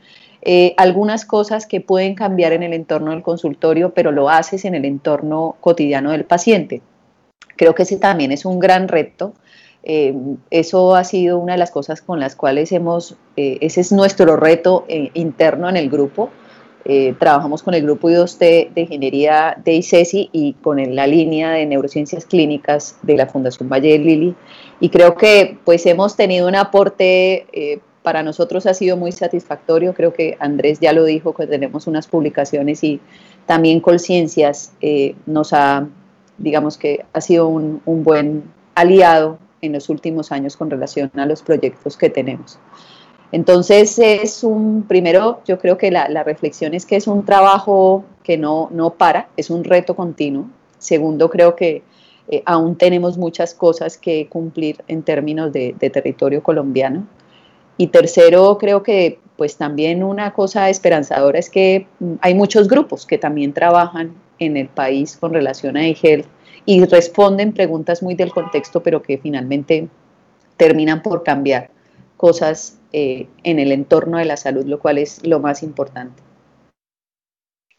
eh, 0.42 0.74
algunas 0.76 1.24
cosas 1.24 1.66
que 1.66 1.80
pueden 1.80 2.14
cambiar 2.14 2.52
en 2.52 2.62
el 2.62 2.74
entorno 2.74 3.10
del 3.10 3.24
consultorio, 3.24 3.90
pero 3.92 4.12
lo 4.12 4.30
haces 4.30 4.64
en 4.64 4.76
el 4.76 4.84
entorno 4.84 5.56
cotidiano 5.60 6.12
del 6.12 6.24
paciente. 6.24 6.80
Creo 7.56 7.74
que 7.74 7.82
ese 7.82 7.96
también 7.96 8.30
es 8.30 8.44
un 8.44 8.60
gran 8.60 8.86
reto. 8.86 9.34
Eh, 9.82 10.14
eso 10.50 10.94
ha 10.94 11.02
sido 11.02 11.40
una 11.40 11.54
de 11.54 11.58
las 11.58 11.72
cosas 11.72 12.02
con 12.02 12.20
las 12.20 12.36
cuales 12.36 12.70
hemos, 12.70 13.16
eh, 13.36 13.58
ese 13.62 13.80
es 13.80 13.90
nuestro 13.90 14.36
reto 14.36 14.86
interno 15.14 15.68
en 15.68 15.76
el 15.76 15.90
grupo. 15.90 16.30
Trabajamos 17.18 17.62
con 17.62 17.74
el 17.74 17.82
grupo 17.82 18.08
I2T 18.08 18.72
de 18.72 18.80
Ingeniería 18.80 19.56
de 19.64 19.74
ICESI 19.74 20.30
y 20.32 20.52
con 20.54 20.94
la 20.94 21.06
línea 21.06 21.50
de 21.50 21.66
neurociencias 21.66 22.24
clínicas 22.26 22.98
de 23.02 23.16
la 23.16 23.26
Fundación 23.26 23.68
Valle 23.68 23.92
de 23.92 23.98
Lili. 23.98 24.34
Y 24.78 24.90
creo 24.90 25.16
que 25.16 25.58
pues 25.64 25.84
hemos 25.86 26.16
tenido 26.16 26.46
un 26.46 26.54
aporte 26.54 27.80
para 28.06 28.22
nosotros 28.22 28.66
ha 28.66 28.74
sido 28.74 28.96
muy 28.96 29.10
satisfactorio. 29.10 29.92
Creo 29.92 30.12
que 30.12 30.36
Andrés 30.38 30.78
ya 30.78 30.92
lo 30.92 31.02
dijo, 31.02 31.34
que 31.34 31.48
tenemos 31.48 31.88
unas 31.88 32.06
publicaciones 32.06 32.84
y 32.84 33.00
también 33.46 33.80
Colciencias 33.80 34.70
eh, 34.80 35.16
nos 35.26 35.52
ha, 35.52 35.88
digamos 36.38 36.78
que 36.78 37.04
ha 37.12 37.20
sido 37.20 37.48
un, 37.48 37.82
buen 37.84 38.44
aliado 38.76 39.40
en 39.60 39.72
los 39.72 39.88
últimos 39.88 40.30
años 40.30 40.56
con 40.56 40.70
relación 40.70 41.10
a 41.16 41.26
los 41.26 41.42
proyectos 41.42 41.96
que 41.96 42.08
tenemos. 42.08 42.60
Entonces 43.32 43.98
es 43.98 44.44
un, 44.44 44.84
primero 44.86 45.40
yo 45.46 45.58
creo 45.58 45.76
que 45.76 45.90
la, 45.90 46.22
reflexión 46.22 46.74
es 46.74 46.86
que 46.86 46.96
es 46.96 47.06
un 47.06 47.24
trabajo 47.24 48.04
que 48.22 48.38
no, 48.38 48.68
no 48.72 48.94
para, 48.94 49.28
es 49.36 49.50
un 49.50 49.64
reto 49.64 49.96
continuo. 49.96 50.46
Segundo, 50.78 51.28
creo 51.30 51.56
que 51.56 51.82
eh, 52.28 52.42
aún 52.44 52.76
tenemos 52.76 53.18
muchas 53.18 53.54
cosas 53.54 53.98
que 53.98 54.28
cumplir 54.28 54.82
en 54.88 55.02
términos 55.02 55.52
de 55.52 55.72
territorio 55.92 56.42
colombiano. 56.42 57.06
Y 57.78 57.88
tercero, 57.88 58.56
creo 58.58 58.82
que 58.82 59.18
pues 59.36 59.56
también 59.56 60.02
una 60.02 60.32
cosa 60.32 60.70
esperanzadora 60.70 61.38
es 61.38 61.50
que 61.50 61.86
mm, 62.00 62.14
hay 62.20 62.34
muchos 62.34 62.68
grupos 62.68 63.06
que 63.06 63.18
también 63.18 63.52
trabajan 63.52 64.14
en 64.38 64.56
el 64.56 64.68
país 64.68 65.16
con 65.16 65.32
relación 65.32 65.76
a 65.76 65.86
eHealth 65.86 66.26
y 66.64 66.84
responden 66.84 67.52
preguntas 67.52 68.02
muy 68.02 68.14
del 68.14 68.32
contexto, 68.32 68.82
pero 68.82 69.02
que 69.02 69.18
finalmente 69.18 69.88
terminan 70.56 71.02
por 71.02 71.22
cambiar 71.22 71.70
cosas 72.16 72.78
eh, 72.92 73.28
en 73.44 73.58
el 73.58 73.72
entorno 73.72 74.18
de 74.18 74.24
la 74.24 74.36
salud, 74.36 74.64
lo 74.66 74.78
cual 74.78 74.98
es 74.98 75.26
lo 75.26 75.40
más 75.40 75.62
importante. 75.62 76.22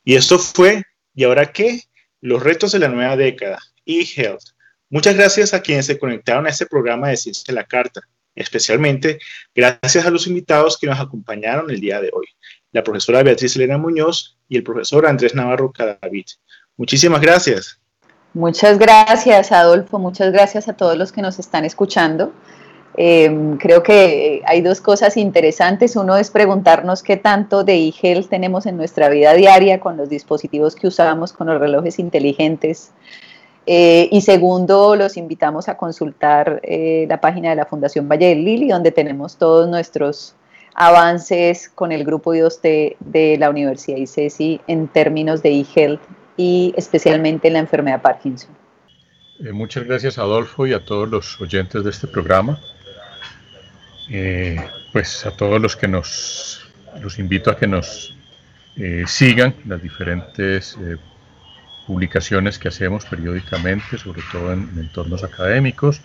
Y 0.04 0.16
esto 0.16 0.40
fue, 0.40 0.84
¿y 1.14 1.24
ahora 1.24 1.52
qué? 1.52 1.82
Los 2.22 2.44
retos 2.44 2.72
de 2.72 2.80
la 2.80 2.88
nueva 2.88 3.16
década, 3.16 3.60
eHealth. 3.86 4.44
Muchas 4.90 5.16
gracias 5.16 5.54
a 5.54 5.62
quienes 5.62 5.86
se 5.86 6.00
conectaron 6.00 6.48
a 6.48 6.50
este 6.50 6.66
programa 6.66 7.10
de 7.10 7.18
Ciencia 7.18 7.44
de 7.48 7.54
la 7.54 7.66
Carta 7.66 8.02
especialmente 8.38 9.20
gracias 9.54 10.06
a 10.06 10.10
los 10.10 10.28
invitados 10.28 10.78
que 10.78 10.88
nos 10.88 11.00
acompañaron 11.00 11.70
el 11.70 11.82
día 11.82 12.00
de 12.00 12.12
hoy, 12.14 12.28
la 12.72 12.84
profesora 12.84 13.24
Beatriz 13.24 13.56
Elena 13.56 13.78
Muñoz 13.78 14.38
y 14.48 14.58
el 14.58 14.64
profesor 14.64 15.06
Andrés 15.06 15.36
Navarro 15.36 15.72
Cadavid. 15.72 16.26
Muchísimas 16.78 17.20
gracias. 17.20 17.82
Muchas 18.34 18.78
gracias, 18.78 19.52
Adolfo. 19.52 19.98
Muchas 19.98 20.32
gracias 20.32 20.68
a 20.68 20.74
todos 20.74 20.96
los 20.96 21.12
que 21.12 21.22
nos 21.22 21.40
están 21.40 21.66
escuchando. 21.66 22.32
Em, 22.98 23.58
creo 23.58 23.84
que 23.84 24.42
hay 24.46 24.62
dos 24.62 24.82
cosas 24.82 25.18
interesantes. 25.18 25.96
Uno 25.96 26.18
es 26.18 26.32
preguntarnos 26.32 27.04
qué 27.04 27.16
tanto 27.16 27.64
de 27.64 27.94
e 28.02 28.24
tenemos 28.28 28.66
en 28.66 28.76
nuestra 28.76 29.08
vida 29.10 29.34
diaria 29.34 29.80
con 29.80 29.98
los 29.98 30.10
dispositivos 30.10 30.76
que 30.76 30.88
usamos, 30.88 31.32
con 31.32 31.48
los 31.48 31.60
relojes 31.60 32.00
inteligentes, 32.00 32.92
eh, 33.70 34.08
y 34.14 34.22
segundo, 34.22 34.96
los 34.96 35.18
invitamos 35.18 35.68
a 35.68 35.76
consultar 35.76 36.62
eh, 36.64 37.06
la 37.10 37.20
página 37.20 37.50
de 37.50 37.58
la 37.58 37.66
Fundación 37.66 38.08
Valle 38.08 38.28
del 38.28 38.46
Lili, 38.46 38.70
donde 38.70 38.94
tenemos 38.94 39.36
todos 39.36 39.68
nuestros 39.68 40.36
avances 40.74 41.68
con 41.68 41.92
el 41.92 42.06
grupo 42.06 42.32
de, 42.32 42.96
de 43.02 43.38
la 43.38 43.50
Universidad 43.50 43.98
ICESI 43.98 44.62
en 44.68 44.88
términos 44.88 45.44
de 45.44 45.50
e-health 45.50 46.00
y 46.38 46.74
especialmente 46.78 47.50
en 47.50 47.56
la 47.56 47.60
enfermedad 47.60 48.02
Parkinson. 48.02 48.52
Eh, 49.42 49.52
muchas 49.52 49.84
gracias 49.84 50.18
Adolfo 50.18 50.66
y 50.66 50.72
a 50.74 50.86
todos 50.86 51.10
los 51.10 51.42
oyentes 51.42 51.84
de 51.84 51.90
este 51.90 52.08
programa. 52.08 52.58
Pues 54.92 55.26
a 55.26 55.32
todos 55.32 55.62
los 55.62 55.76
que 55.76 55.88
nos 55.88 56.68
los 57.02 57.20
invito 57.20 57.52
a 57.52 57.58
que 57.58 57.68
nos 57.68 58.16
sigan 59.06 59.56
las 59.66 59.82
diferentes 59.82 60.78
publicaciones 61.88 62.60
que 62.60 62.68
hacemos 62.68 63.06
periódicamente, 63.06 63.98
sobre 63.98 64.22
todo 64.32 64.52
en, 64.52 64.70
entornos 64.78 65.24
académicos. 65.24 66.02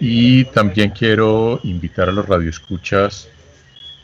Y 0.00 0.44
también 0.46 0.90
quiero 0.90 1.60
invitar 1.64 2.08
a 2.08 2.12
los 2.12 2.26
radioescuchas 2.26 3.28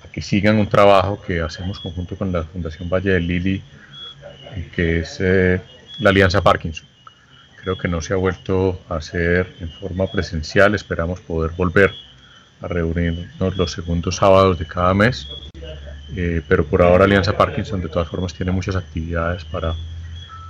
a 0.05 0.11
que 0.11 0.21
sigan 0.21 0.57
un 0.57 0.69
trabajo 0.69 1.23
que 1.23 1.41
hacemos 1.41 1.79
conjunto 1.79 2.17
con 2.17 2.33
la 2.33 2.43
Fundación 2.43 2.91
Valle 2.91 3.13
de 3.13 3.21
Lili, 3.21 3.63
que 4.75 5.01
es 5.01 5.19
eh, 5.21 5.61
la 6.01 6.11
Alianza 6.11 6.43
Parkinson. 6.43 6.87
Creo 7.63 7.79
que 7.79 7.87
no 7.87 8.01
se 8.01 8.13
ha 8.13 8.17
vuelto 8.17 8.81
a 8.89 8.97
hacer 8.97 9.55
en 9.61 9.71
forma 9.71 10.11
presencial, 10.11 10.75
esperamos 10.75 11.21
poder 11.21 11.53
volver 11.57 11.93
a 12.61 12.69
reunirnos 12.69 13.57
los 13.57 13.73
segundos 13.73 14.17
sábados 14.17 14.59
de 14.59 14.67
cada 14.67 14.95
mes, 14.95 15.29
eh, 16.17 16.43
pero 16.49 16.65
por 16.65 16.83
ahora 16.83 17.05
Alianza 17.05 17.37
Parkinson 17.37 17.81
de 17.81 17.89
todas 17.89 18.09
formas 18.09 18.35
tiene 18.35 18.53
muchas 18.53 18.77
actividades 18.77 19.45
para 19.45 19.75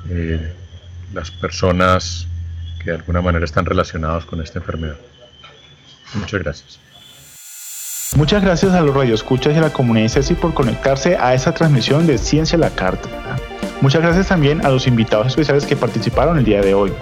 eh, 0.09 0.53
las 1.13 1.31
personas 1.31 2.27
que 2.79 2.91
de 2.91 2.97
alguna 2.97 3.21
manera 3.21 3.45
están 3.45 3.67
relacionados 3.67 4.25
con 4.25 4.41
esta 4.41 4.59
enfermedad. 4.59 4.97
Muchas 6.15 6.41
gracias. 6.41 6.81
Muchas 8.17 8.43
gracias 8.43 8.73
a 8.73 8.81
los 8.81 8.95
radioescuchas 8.95 9.55
y 9.55 9.59
a 9.59 9.63
la 9.63 9.73
comunidad 9.73 10.09
CECI 10.09 10.35
por 10.35 10.55
conectarse 10.55 11.17
a 11.17 11.35
esta 11.35 11.53
transmisión 11.53 12.07
de 12.07 12.17
Ciencia 12.17 12.57
a 12.57 12.61
la 12.61 12.71
Carta. 12.71 13.09
Muchas 13.83 14.01
gracias 14.01 14.29
también 14.29 14.65
a 14.65 14.71
los 14.71 14.87
invitados 14.87 15.27
especiales 15.27 15.67
que 15.67 15.77
participaron 15.77 16.39
el 16.39 16.45
día 16.45 16.63
de 16.63 16.73
hoy. 16.75 16.93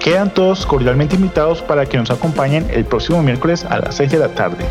Quedan 0.00 0.30
todos 0.30 0.66
cordialmente 0.66 1.16
invitados 1.16 1.62
para 1.62 1.86
que 1.86 1.96
nos 1.96 2.10
acompañen 2.10 2.66
el 2.70 2.84
próximo 2.84 3.22
miércoles 3.22 3.64
a 3.64 3.78
las 3.78 3.96
6 3.96 4.12
de 4.12 4.18
la 4.18 4.28
tarde. 4.28 4.64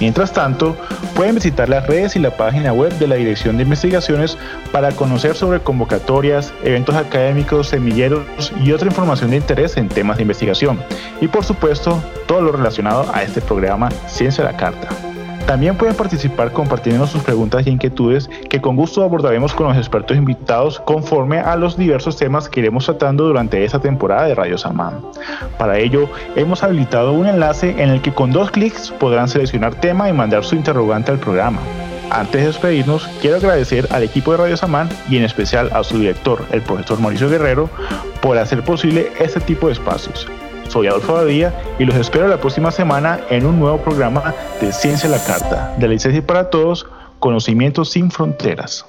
Mientras 0.00 0.32
tanto, 0.32 0.76
pueden 1.14 1.34
visitar 1.34 1.68
las 1.68 1.86
redes 1.86 2.16
y 2.16 2.18
la 2.18 2.36
página 2.36 2.72
web 2.72 2.92
de 2.98 3.08
la 3.08 3.16
Dirección 3.16 3.56
de 3.56 3.62
Investigaciones 3.62 4.36
para 4.72 4.92
conocer 4.92 5.34
sobre 5.34 5.60
convocatorias, 5.60 6.52
eventos 6.64 6.94
académicos, 6.94 7.68
semilleros 7.68 8.52
y 8.62 8.72
otra 8.72 8.88
información 8.88 9.30
de 9.30 9.36
interés 9.36 9.76
en 9.76 9.88
temas 9.88 10.16
de 10.16 10.22
investigación. 10.22 10.78
Y 11.20 11.28
por 11.28 11.44
supuesto, 11.44 12.02
todo 12.26 12.42
lo 12.42 12.52
relacionado 12.52 13.06
a 13.12 13.22
este 13.22 13.40
programa 13.40 13.90
Ciencia 14.06 14.44
de 14.44 14.52
la 14.52 14.56
Carta. 14.56 15.05
También 15.46 15.76
pueden 15.76 15.94
participar 15.94 16.52
compartiendo 16.52 17.06
sus 17.06 17.22
preguntas 17.22 17.64
y 17.66 17.70
inquietudes 17.70 18.28
que 18.50 18.60
con 18.60 18.74
gusto 18.74 19.04
abordaremos 19.04 19.54
con 19.54 19.68
los 19.68 19.76
expertos 19.76 20.16
invitados 20.16 20.80
conforme 20.80 21.38
a 21.38 21.54
los 21.54 21.76
diversos 21.76 22.16
temas 22.16 22.48
que 22.48 22.60
iremos 22.60 22.84
tratando 22.84 23.24
durante 23.24 23.64
esta 23.64 23.78
temporada 23.78 24.26
de 24.26 24.34
Radio 24.34 24.58
Samán. 24.58 25.00
Para 25.56 25.78
ello, 25.78 26.08
hemos 26.34 26.64
habilitado 26.64 27.12
un 27.12 27.26
enlace 27.26 27.80
en 27.80 27.90
el 27.90 28.02
que 28.02 28.12
con 28.12 28.32
dos 28.32 28.50
clics 28.50 28.90
podrán 28.90 29.28
seleccionar 29.28 29.76
tema 29.76 30.08
y 30.08 30.12
mandar 30.12 30.44
su 30.44 30.56
interrogante 30.56 31.12
al 31.12 31.18
programa. 31.18 31.60
Antes 32.10 32.40
de 32.40 32.46
despedirnos, 32.48 33.08
quiero 33.20 33.36
agradecer 33.36 33.86
al 33.90 34.02
equipo 34.02 34.32
de 34.32 34.38
Radio 34.38 34.56
Samán 34.56 34.88
y 35.08 35.16
en 35.16 35.24
especial 35.24 35.70
a 35.72 35.84
su 35.84 35.98
director, 35.98 36.44
el 36.50 36.62
profesor 36.62 36.98
Mauricio 36.98 37.28
Guerrero, 37.28 37.70
por 38.20 38.36
hacer 38.36 38.62
posible 38.62 39.12
este 39.20 39.40
tipo 39.40 39.68
de 39.68 39.74
espacios. 39.74 40.26
Soy 40.68 40.86
Adolfo 40.88 41.14
Badía 41.14 41.54
y 41.78 41.84
los 41.84 41.96
espero 41.96 42.28
la 42.28 42.38
próxima 42.38 42.70
semana 42.70 43.20
en 43.30 43.46
un 43.46 43.58
nuevo 43.58 43.78
programa 43.78 44.34
de 44.60 44.72
Ciencia 44.72 45.08
la 45.08 45.22
Carta, 45.22 45.74
de 45.78 45.86
la 45.86 45.92
licencia 45.94 46.26
para 46.26 46.50
todos, 46.50 46.86
conocimientos 47.18 47.90
sin 47.90 48.10
fronteras. 48.10 48.84